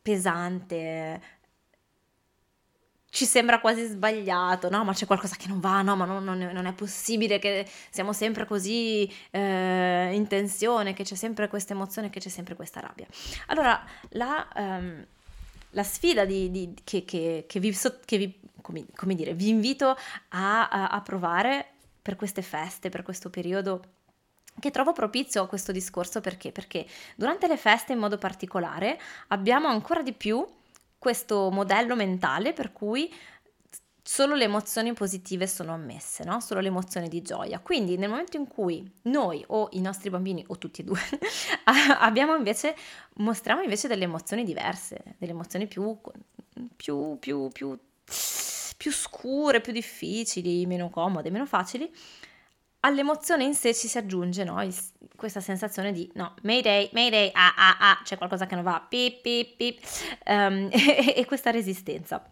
pesante, 0.00 1.20
ci 3.16 3.24
sembra 3.24 3.60
quasi 3.60 3.86
sbagliato, 3.86 4.68
no? 4.68 4.84
Ma 4.84 4.92
c'è 4.92 5.06
qualcosa 5.06 5.36
che 5.36 5.48
non 5.48 5.58
va, 5.58 5.80
no? 5.80 5.96
Ma 5.96 6.04
non, 6.04 6.22
non, 6.22 6.36
non 6.36 6.66
è, 6.66 6.74
possibile 6.74 7.38
che 7.38 7.66
siamo 7.88 8.12
sempre 8.12 8.44
così 8.44 9.10
eh, 9.30 10.10
in 10.12 10.26
tensione, 10.26 10.92
che 10.92 11.02
c'è 11.02 11.14
sempre 11.14 11.48
questa 11.48 11.72
emozione, 11.72 12.10
che 12.10 12.20
c'è 12.20 12.28
sempre 12.28 12.54
questa 12.54 12.80
rabbia. 12.80 13.06
Allora, 13.46 13.82
la, 14.10 14.46
um, 14.56 15.02
la 15.70 15.82
sfida 15.82 16.26
di, 16.26 16.50
di, 16.50 16.74
che, 16.84 17.06
che, 17.06 17.46
che, 17.48 17.58
vi, 17.58 17.74
che 18.04 18.18
vi, 18.18 18.38
come, 18.60 18.84
come 18.94 19.14
dire, 19.14 19.32
vi 19.32 19.48
invito 19.48 19.96
a, 20.28 20.68
a, 20.68 20.88
a 20.88 21.00
provare 21.00 21.68
per 22.02 22.16
queste 22.16 22.42
feste, 22.42 22.90
per 22.90 23.02
questo 23.02 23.30
periodo 23.30 23.82
che 24.60 24.70
trovo 24.70 24.92
propizio 24.92 25.42
a 25.42 25.46
questo 25.46 25.72
discorso 25.72 26.20
perché? 26.20 26.52
Perché 26.52 26.86
durante 27.14 27.46
le 27.46 27.56
feste 27.56 27.94
in 27.94 27.98
modo 27.98 28.18
particolare 28.18 29.00
abbiamo 29.28 29.68
ancora 29.68 30.02
di 30.02 30.12
più 30.12 30.46
questo 31.06 31.52
modello 31.52 31.94
mentale 31.94 32.52
per 32.52 32.72
cui 32.72 33.08
solo 34.02 34.34
le 34.34 34.42
emozioni 34.42 34.92
positive 34.92 35.46
sono 35.46 35.72
ammesse, 35.72 36.24
no? 36.24 36.40
solo 36.40 36.58
le 36.58 36.66
emozioni 36.66 37.06
di 37.06 37.22
gioia. 37.22 37.60
Quindi 37.60 37.96
nel 37.96 38.08
momento 38.08 38.36
in 38.36 38.48
cui 38.48 38.84
noi 39.02 39.44
o 39.46 39.68
i 39.70 39.80
nostri 39.80 40.10
bambini 40.10 40.42
o 40.48 40.58
tutti 40.58 40.80
e 40.80 40.84
due 40.84 40.98
abbiamo 42.00 42.34
invece, 42.34 42.74
mostriamo 43.18 43.62
invece 43.62 43.86
delle 43.86 44.02
emozioni 44.02 44.42
diverse, 44.42 45.00
delle 45.18 45.30
emozioni 45.30 45.68
più, 45.68 45.96
più, 46.74 47.16
più, 47.20 47.50
più, 47.52 47.78
più 48.76 48.92
scure, 48.92 49.60
più 49.60 49.72
difficili, 49.72 50.66
meno 50.66 50.90
comode, 50.90 51.30
meno 51.30 51.46
facili, 51.46 51.88
all'emozione 52.80 53.44
in 53.44 53.54
sé 53.54 53.72
ci 53.72 53.86
si 53.86 53.96
aggiunge 53.96 54.42
no? 54.42 54.60
Il, 54.60 54.74
questa 55.16 55.40
sensazione 55.40 55.92
di 55.92 56.10
no, 56.14 56.34
mayday, 56.42 56.88
mayday, 56.92 57.30
ah 57.32 57.54
ah 57.56 57.76
ah, 57.80 58.00
c'è 58.04 58.16
qualcosa 58.16 58.46
che 58.46 58.54
non 58.54 58.64
va, 58.64 58.84
pip 58.88 59.20
pip 59.22 59.56
pip, 59.56 59.80
um, 60.26 60.68
e, 60.72 61.14
e, 61.16 61.24
questa 61.26 61.50
resistenza. 61.50 62.24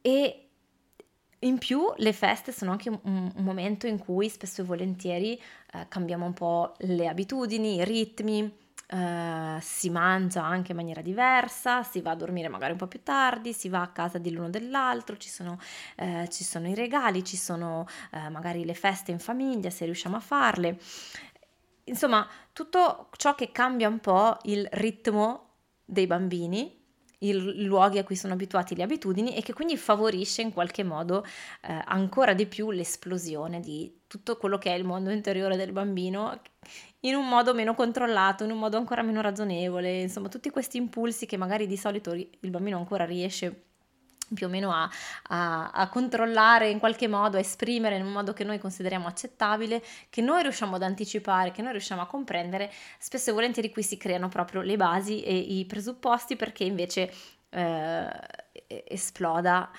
E 0.00 0.48
in 1.38 1.58
più 1.58 1.92
le 1.96 2.12
feste 2.12 2.52
sono 2.52 2.72
anche 2.72 2.88
un, 2.88 2.98
un 3.02 3.44
momento 3.44 3.86
in 3.86 3.98
cui 3.98 4.28
spesso 4.28 4.62
e 4.62 4.64
volentieri 4.64 5.34
eh, 5.34 5.86
cambiamo 5.88 6.26
un 6.26 6.32
po' 6.32 6.74
le 6.80 7.08
abitudini, 7.08 7.76
i 7.76 7.84
ritmi, 7.84 8.63
Uh, 8.86 9.58
si 9.60 9.88
mangia 9.88 10.44
anche 10.44 10.72
in 10.72 10.76
maniera 10.76 11.00
diversa, 11.00 11.82
si 11.82 12.02
va 12.02 12.10
a 12.10 12.14
dormire 12.14 12.48
magari 12.48 12.72
un 12.72 12.78
po' 12.78 12.86
più 12.86 13.02
tardi, 13.02 13.54
si 13.54 13.70
va 13.70 13.80
a 13.80 13.88
casa 13.88 14.18
di 14.18 14.30
l'uno 14.30 14.50
dell'altro, 14.50 15.16
ci 15.16 15.30
sono, 15.30 15.58
uh, 15.96 16.26
ci 16.26 16.44
sono 16.44 16.68
i 16.68 16.74
regali, 16.74 17.24
ci 17.24 17.38
sono 17.38 17.86
uh, 18.12 18.30
magari 18.30 18.64
le 18.66 18.74
feste 18.74 19.10
in 19.10 19.18
famiglia 19.18 19.70
se 19.70 19.86
riusciamo 19.86 20.16
a 20.16 20.20
farle. 20.20 20.78
Insomma, 21.84 22.28
tutto 22.52 23.08
ciò 23.16 23.34
che 23.34 23.50
cambia 23.52 23.88
un 23.88 24.00
po' 24.00 24.36
il 24.42 24.68
ritmo 24.72 25.52
dei 25.84 26.06
bambini, 26.06 26.82
i 27.20 27.64
luoghi 27.64 27.98
a 27.98 28.04
cui 28.04 28.16
sono 28.16 28.34
abituati, 28.34 28.76
le 28.76 28.82
abitudini 28.82 29.34
e 29.34 29.40
che 29.40 29.54
quindi 29.54 29.78
favorisce 29.78 30.42
in 30.42 30.52
qualche 30.52 30.84
modo 30.84 31.24
ancora 31.62 32.34
di 32.34 32.46
più 32.46 32.70
l'esplosione 32.70 33.60
di 33.60 34.02
tutto 34.06 34.36
quello 34.36 34.58
che 34.58 34.70
è 34.70 34.76
il 34.76 34.84
mondo 34.84 35.10
interiore 35.10 35.56
del 35.56 35.72
bambino 35.72 36.38
in 37.04 37.14
un 37.14 37.28
modo 37.28 37.54
meno 37.54 37.74
controllato, 37.74 38.44
in 38.44 38.50
un 38.50 38.58
modo 38.58 38.76
ancora 38.76 39.02
meno 39.02 39.20
ragionevole, 39.20 40.02
insomma 40.02 40.28
tutti 40.28 40.50
questi 40.50 40.76
impulsi 40.76 41.26
che 41.26 41.36
magari 41.36 41.66
di 41.66 41.76
solito 41.76 42.12
il 42.12 42.50
bambino 42.50 42.78
ancora 42.78 43.04
riesce 43.04 43.64
più 44.32 44.46
o 44.46 44.48
meno 44.48 44.72
a, 44.72 44.88
a, 45.28 45.70
a, 45.70 45.88
controllare 45.88 46.70
in 46.70 46.78
qualche 46.78 47.08
modo, 47.08 47.36
a 47.36 47.40
esprimere 47.40 47.96
in 47.96 48.04
un 48.04 48.12
modo 48.12 48.32
che 48.32 48.42
noi 48.42 48.58
consideriamo 48.58 49.06
accettabile, 49.06 49.82
che 50.08 50.22
noi 50.22 50.42
riusciamo 50.42 50.76
ad 50.76 50.82
anticipare, 50.82 51.50
che 51.50 51.62
noi 51.62 51.72
riusciamo 51.72 52.00
a 52.00 52.06
comprendere, 52.06 52.72
spesso 52.98 53.30
e 53.30 53.32
volentieri 53.34 53.70
qui 53.70 53.82
si 53.82 53.96
creano 53.96 54.28
proprio 54.28 54.62
le 54.62 54.76
basi 54.76 55.22
e 55.22 55.36
i 55.36 55.64
presupposti 55.66 56.36
perché 56.36 56.64
invece 56.64 57.12
eh, 57.50 58.08
esploda 58.86 59.70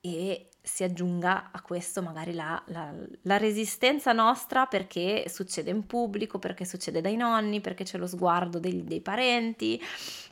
e 0.00 0.48
si 0.68 0.84
aggiunga 0.84 1.48
a 1.50 1.62
questo 1.62 2.02
magari 2.02 2.34
la, 2.34 2.62
la, 2.66 2.92
la, 3.22 3.36
resistenza 3.38 4.12
nostra 4.12 4.66
perché 4.66 5.24
succede 5.28 5.70
in 5.70 5.86
pubblico, 5.86 6.38
perché 6.38 6.66
succede 6.66 7.00
dai 7.00 7.16
nonni, 7.16 7.62
perché 7.62 7.84
c'è 7.84 7.96
lo 7.96 8.06
sguardo 8.06 8.58
dei, 8.58 8.84
dei, 8.84 9.00
parenti 9.00 9.82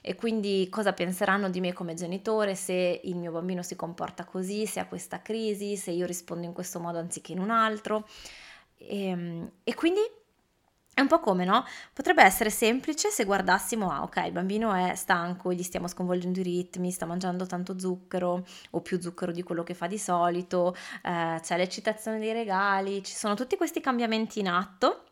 e 0.03 0.15
quindi 0.15 0.69
cosa 0.71 0.93
penseranno 0.93 1.49
di 1.49 1.61
me 1.61 1.73
come 1.73 1.95
genitore 1.95 2.55
se 2.55 3.01
il 3.03 3.17
mio 3.17 3.33
bambino 3.33 3.63
si 3.63 3.77
comporta 3.77 4.25
così, 4.25 4.67
se 4.67 4.79
ha 4.79 4.87
questa 4.87 5.23
crisi, 5.23 5.77
se 5.77 5.91
io 5.91 6.05
rispondo 6.05 6.45
in 6.45 6.53
questo 6.53 6.81
modo 6.81 6.99
anziché 6.99 7.33
in 7.33 7.39
un 7.39 7.51
altro. 7.51 8.07
E, 8.77 9.05
ehm, 9.07 9.51
e 9.65 9.75
quindi 9.75 10.01
è 10.97 11.03
un 11.03 11.09
po' 11.09 11.21
come, 11.21 11.45
no? 11.45 11.63
Potrebbe 11.93 12.23
essere 12.23 12.49
semplice 12.49 13.11
se 13.11 13.27
guardassimo, 13.27 13.91
ah 13.91 14.01
ok, 14.05 14.17
il 14.25 14.33
bambino 14.33 14.73
è 14.73 14.95
stanco, 14.95 15.53
gli 15.53 15.63
stiamo 15.63 15.89
sconvolgendo 15.89 16.41
i 16.41 16.43
ritmi, 16.43 16.91
sta 16.91 17.05
mangiando 17.05 17.45
tanto 17.45 17.79
zucchero 17.79 18.47
o 18.71 18.81
più 18.81 18.99
zucchero 18.99 19.31
di 19.31 19.43
quello 19.43 19.63
che 19.63 19.75
fa 19.75 19.89
di 19.89 19.99
solito, 19.99 20.75
eh, 21.03 21.39
c'è 21.43 21.59
l'eccitazione 21.59 22.19
dei 22.19 22.33
regali, 22.33 23.05
ci 23.05 23.15
sono 23.15 23.35
tutti 23.35 23.59
questi 23.59 23.83
cambiamenti 23.83 24.39
in 24.39 24.49
atto 24.49 25.03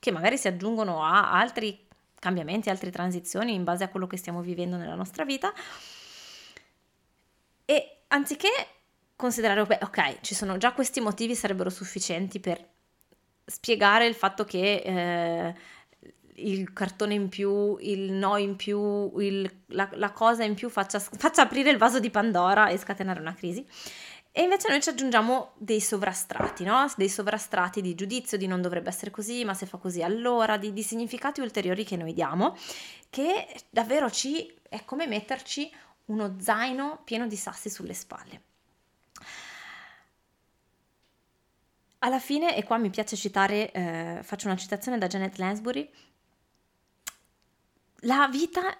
che 0.00 0.10
magari 0.10 0.36
si 0.36 0.48
aggiungono 0.48 1.04
a 1.04 1.30
altri 1.30 1.86
cambiamenti, 2.18 2.68
altre 2.68 2.90
transizioni 2.90 3.54
in 3.54 3.62
base 3.62 3.84
a 3.84 3.88
quello 3.90 4.08
che 4.08 4.16
stiamo 4.16 4.40
vivendo 4.40 4.76
nella 4.76 4.96
nostra 4.96 5.24
vita. 5.24 5.52
E 7.64 7.98
anziché 8.08 8.48
considerare, 9.14 9.60
ok, 9.60 10.20
ci 10.20 10.34
sono 10.34 10.56
già 10.56 10.72
questi 10.72 11.00
motivi 11.00 11.36
sarebbero 11.36 11.70
sufficienti 11.70 12.40
per 12.40 12.76
spiegare 13.48 14.06
il 14.06 14.14
fatto 14.14 14.44
che 14.44 14.82
eh, 14.84 15.54
il 16.34 16.72
cartone 16.72 17.14
in 17.14 17.28
più, 17.28 17.76
il 17.80 18.12
no 18.12 18.36
in 18.36 18.56
più, 18.56 19.18
il, 19.18 19.50
la, 19.68 19.88
la, 19.94 20.12
cosa 20.12 20.44
in 20.44 20.54
più 20.54 20.68
faccia, 20.68 20.98
faccia 20.98 21.42
aprire 21.42 21.70
il 21.70 21.78
vaso 21.78 21.98
di 21.98 22.10
Pandora 22.10 22.68
e 22.68 22.76
scatenare 22.76 23.20
una 23.20 23.34
crisi. 23.34 23.66
E 24.30 24.42
invece 24.42 24.68
noi 24.68 24.80
ci 24.80 24.90
aggiungiamo 24.90 25.52
dei 25.56 25.80
sovrastrati, 25.80 26.62
no? 26.62 26.86
dei 26.96 27.08
sovrastrati 27.08 27.80
di 27.80 27.94
giudizio, 27.94 28.38
di 28.38 28.46
non 28.46 28.60
dovrebbe 28.60 28.88
essere 28.88 29.10
così, 29.10 29.44
ma 29.44 29.54
se 29.54 29.66
fa 29.66 29.78
così 29.78 30.02
allora, 30.02 30.56
di, 30.56 30.72
di 30.72 30.82
significati 30.82 31.40
ulteriori 31.40 31.82
che 31.82 31.96
noi 31.96 32.12
diamo, 32.12 32.56
che 33.10 33.48
davvero 33.68 34.10
ci 34.10 34.54
è 34.68 34.84
come 34.84 35.08
metterci 35.08 35.72
uno 36.06 36.36
zaino 36.38 37.00
pieno 37.04 37.26
di 37.26 37.36
sassi 37.36 37.68
sulle 37.68 37.94
spalle. 37.94 38.42
Alla 42.00 42.20
fine, 42.20 42.56
e 42.56 42.62
qua 42.62 42.78
mi 42.78 42.90
piace 42.90 43.16
citare, 43.16 43.72
eh, 43.72 44.20
faccio 44.22 44.46
una 44.46 44.56
citazione 44.56 44.98
da 44.98 45.08
Janet 45.08 45.36
Lansbury, 45.36 45.90
la 48.02 48.28
vita 48.30 48.76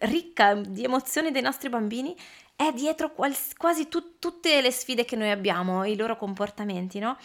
ricca 0.00 0.54
di 0.54 0.82
emozioni 0.82 1.30
dei 1.30 1.42
nostri 1.42 1.68
bambini 1.68 2.14
è 2.56 2.72
dietro 2.72 3.12
quals- 3.12 3.54
quasi 3.56 3.88
tu- 3.88 4.18
tutte 4.18 4.60
le 4.60 4.70
sfide 4.72 5.04
che 5.04 5.14
noi 5.16 5.30
abbiamo, 5.30 5.84
i 5.84 5.96
loro 5.96 6.16
comportamenti, 6.16 6.98
no? 6.98 7.16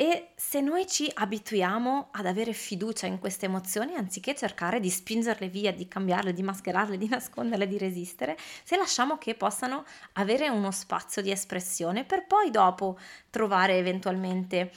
E 0.00 0.30
se 0.36 0.60
noi 0.60 0.86
ci 0.86 1.10
abituiamo 1.12 2.10
ad 2.12 2.26
avere 2.26 2.52
fiducia 2.52 3.06
in 3.06 3.18
queste 3.18 3.46
emozioni, 3.46 3.96
anziché 3.96 4.32
cercare 4.36 4.78
di 4.78 4.90
spingerle 4.90 5.48
via, 5.48 5.72
di 5.72 5.88
cambiarle, 5.88 6.32
di 6.32 6.44
mascherarle, 6.44 6.96
di 6.96 7.08
nasconderle, 7.08 7.66
di 7.66 7.78
resistere, 7.78 8.38
se 8.62 8.76
lasciamo 8.76 9.18
che 9.18 9.34
possano 9.34 9.84
avere 10.12 10.48
uno 10.50 10.70
spazio 10.70 11.20
di 11.20 11.32
espressione 11.32 12.04
per 12.04 12.28
poi 12.28 12.52
dopo 12.52 12.96
trovare 13.28 13.76
eventualmente, 13.76 14.70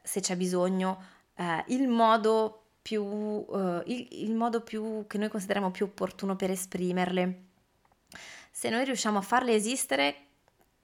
se 0.00 0.20
c'è 0.20 0.36
bisogno, 0.36 1.02
eh, 1.34 1.64
il 1.66 1.88
modo 1.88 2.66
più, 2.82 3.02
uh, 3.02 3.82
il, 3.86 4.06
il 4.12 4.34
modo 4.36 4.60
più 4.60 5.06
che 5.08 5.18
noi 5.18 5.28
consideriamo 5.28 5.72
più 5.72 5.86
opportuno 5.86 6.36
per 6.36 6.52
esprimerle. 6.52 7.46
Se 8.52 8.70
noi 8.70 8.84
riusciamo 8.84 9.18
a 9.18 9.22
farle 9.22 9.54
esistere 9.54 10.25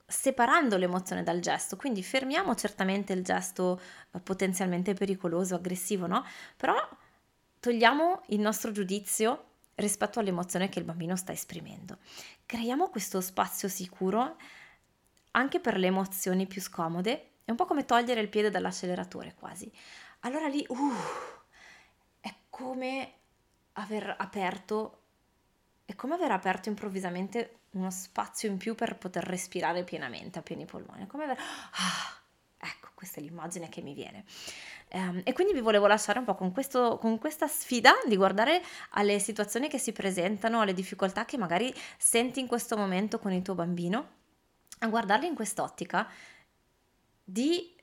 separando 0.05 0.77
l'emozione 0.77 1.23
dal 1.23 1.39
gesto, 1.39 1.75
quindi 1.75 2.03
fermiamo 2.03 2.55
certamente 2.55 3.13
il 3.13 3.23
gesto 3.23 3.79
eh, 4.11 4.19
potenzialmente 4.19 4.93
pericoloso, 4.93 5.55
aggressivo, 5.55 6.07
no? 6.07 6.25
Però 6.57 6.75
togliamo 7.59 8.23
il 8.27 8.39
nostro 8.39 8.71
giudizio 8.71 9.45
rispetto 9.75 10.19
all'emozione 10.19 10.69
che 10.69 10.79
il 10.79 10.85
bambino 10.85 11.15
sta 11.15 11.31
esprimendo. 11.31 11.97
Creiamo 12.45 12.89
questo 12.89 13.21
spazio 13.21 13.67
sicuro 13.67 14.35
anche 15.31 15.59
per 15.59 15.77
le 15.77 15.87
emozioni 15.87 16.45
più 16.45 16.61
scomode, 16.61 17.29
è 17.45 17.51
un 17.51 17.57
po' 17.57 17.65
come 17.65 17.85
togliere 17.85 18.21
il 18.21 18.29
piede 18.29 18.49
dall'acceleratore 18.49 19.33
quasi. 19.33 19.71
Allora 20.21 20.47
lì, 20.47 20.63
uh, 20.67 20.93
è 22.19 22.33
come 22.49 23.13
aver 23.73 24.15
aperto, 24.17 25.01
è 25.85 25.95
come 25.95 26.13
aver 26.13 26.31
aperto 26.31 26.69
improvvisamente 26.69 27.59
uno 27.73 27.89
spazio 27.89 28.49
in 28.49 28.57
più 28.57 28.75
per 28.75 28.97
poter 28.97 29.23
respirare 29.23 29.83
pienamente 29.83 30.39
a 30.39 30.41
pieni 30.41 30.65
polmoni. 30.65 31.07
Come 31.07 31.23
aver... 31.23 31.37
Ah, 31.37 32.21
ecco, 32.57 32.89
questa 32.93 33.19
è 33.19 33.23
l'immagine 33.23 33.69
che 33.69 33.81
mi 33.81 33.93
viene. 33.93 34.25
Um, 34.91 35.21
e 35.23 35.33
quindi 35.33 35.53
vi 35.53 35.59
volevo 35.59 35.87
lasciare 35.87 36.19
un 36.19 36.25
po' 36.25 36.35
con, 36.35 36.51
questo, 36.51 36.97
con 36.99 37.17
questa 37.17 37.47
sfida 37.47 37.93
di 38.07 38.15
guardare 38.15 38.61
alle 38.91 39.17
situazioni 39.19 39.67
che 39.67 39.79
si 39.79 39.91
presentano, 39.91 40.61
alle 40.61 40.73
difficoltà 40.73 41.25
che 41.25 41.37
magari 41.37 41.73
senti 41.97 42.39
in 42.39 42.47
questo 42.47 42.77
momento 42.77 43.17
con 43.17 43.31
il 43.31 43.41
tuo 43.41 43.55
bambino, 43.55 44.09
a 44.79 44.87
guardarli 44.87 45.25
in 45.25 45.35
quest'ottica 45.35 46.07
di 47.23 47.73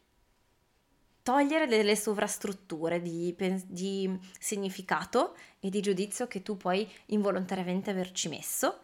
togliere 1.23 1.67
delle 1.67 1.97
sovrastrutture 1.97 3.03
di, 3.03 3.35
di 3.67 4.19
significato 4.39 5.37
e 5.59 5.69
di 5.69 5.81
giudizio 5.81 6.27
che 6.29 6.43
tu 6.43 6.57
puoi 6.57 6.89
involontariamente 7.07 7.91
averci 7.91 8.29
messo 8.29 8.81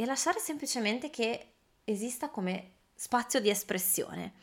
e 0.00 0.06
lasciare 0.06 0.38
semplicemente 0.38 1.10
che 1.10 1.54
esista 1.82 2.30
come 2.30 2.74
spazio 2.94 3.40
di 3.40 3.50
espressione, 3.50 4.34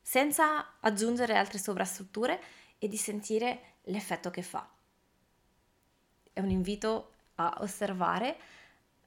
senza 0.00 0.78
aggiungere 0.80 1.36
altre 1.36 1.58
sovrastrutture 1.58 2.40
e 2.78 2.88
di 2.88 2.96
sentire 2.96 3.74
l'effetto 3.82 4.30
che 4.30 4.40
fa. 4.40 4.66
È 6.32 6.40
un 6.40 6.48
invito 6.48 7.10
a 7.34 7.58
osservare, 7.60 8.38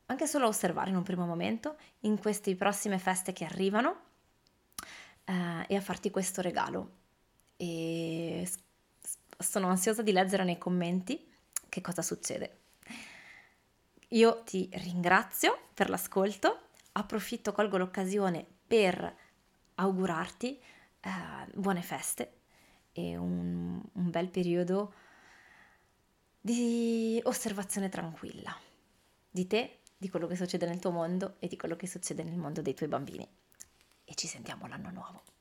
anche 0.05 0.27
solo 0.27 0.45
a 0.45 0.49
osservare 0.49 0.91
in 0.91 0.95
un 0.95 1.01
primo 1.01 1.25
momento, 1.25 1.75
in 2.01 2.19
queste 2.19 2.55
prossime 2.55 2.99
feste 2.99 3.33
che 3.33 3.45
arrivano 3.45 4.01
eh, 5.23 5.65
e 5.67 5.75
a 5.75 5.81
farti 5.81 6.11
questo 6.11 6.41
regalo. 6.41 6.97
E 7.57 8.47
sono 9.39 9.69
ansiosa 9.69 10.03
di 10.03 10.11
leggere 10.11 10.43
nei 10.43 10.59
commenti 10.59 11.33
che 11.67 11.81
cosa 11.81 12.03
succede. 12.03 12.64
Io 14.09 14.43
ti 14.43 14.69
ringrazio 14.73 15.69
per 15.73 15.89
l'ascolto, 15.89 16.67
approfitto, 16.93 17.51
colgo 17.51 17.77
l'occasione 17.77 18.45
per 18.67 19.15
augurarti 19.75 20.59
eh, 21.01 21.09
buone 21.53 21.81
feste 21.81 22.39
e 22.91 23.17
un, 23.17 23.81
un 23.91 24.09
bel 24.09 24.29
periodo 24.29 24.93
di 26.39 27.19
osservazione 27.23 27.89
tranquilla 27.89 28.55
di 29.29 29.47
te, 29.47 29.79
di 29.97 30.09
quello 30.09 30.27
che 30.27 30.35
succede 30.35 30.65
nel 30.65 30.79
tuo 30.79 30.91
mondo 30.91 31.35
e 31.39 31.47
di 31.47 31.57
quello 31.57 31.75
che 31.75 31.87
succede 31.87 32.23
nel 32.23 32.37
mondo 32.37 32.61
dei 32.61 32.73
tuoi 32.73 32.87
bambini. 32.87 33.27
E 34.05 34.15
ci 34.15 34.27
sentiamo 34.27 34.65
l'anno 34.67 34.91
nuovo. 34.91 35.34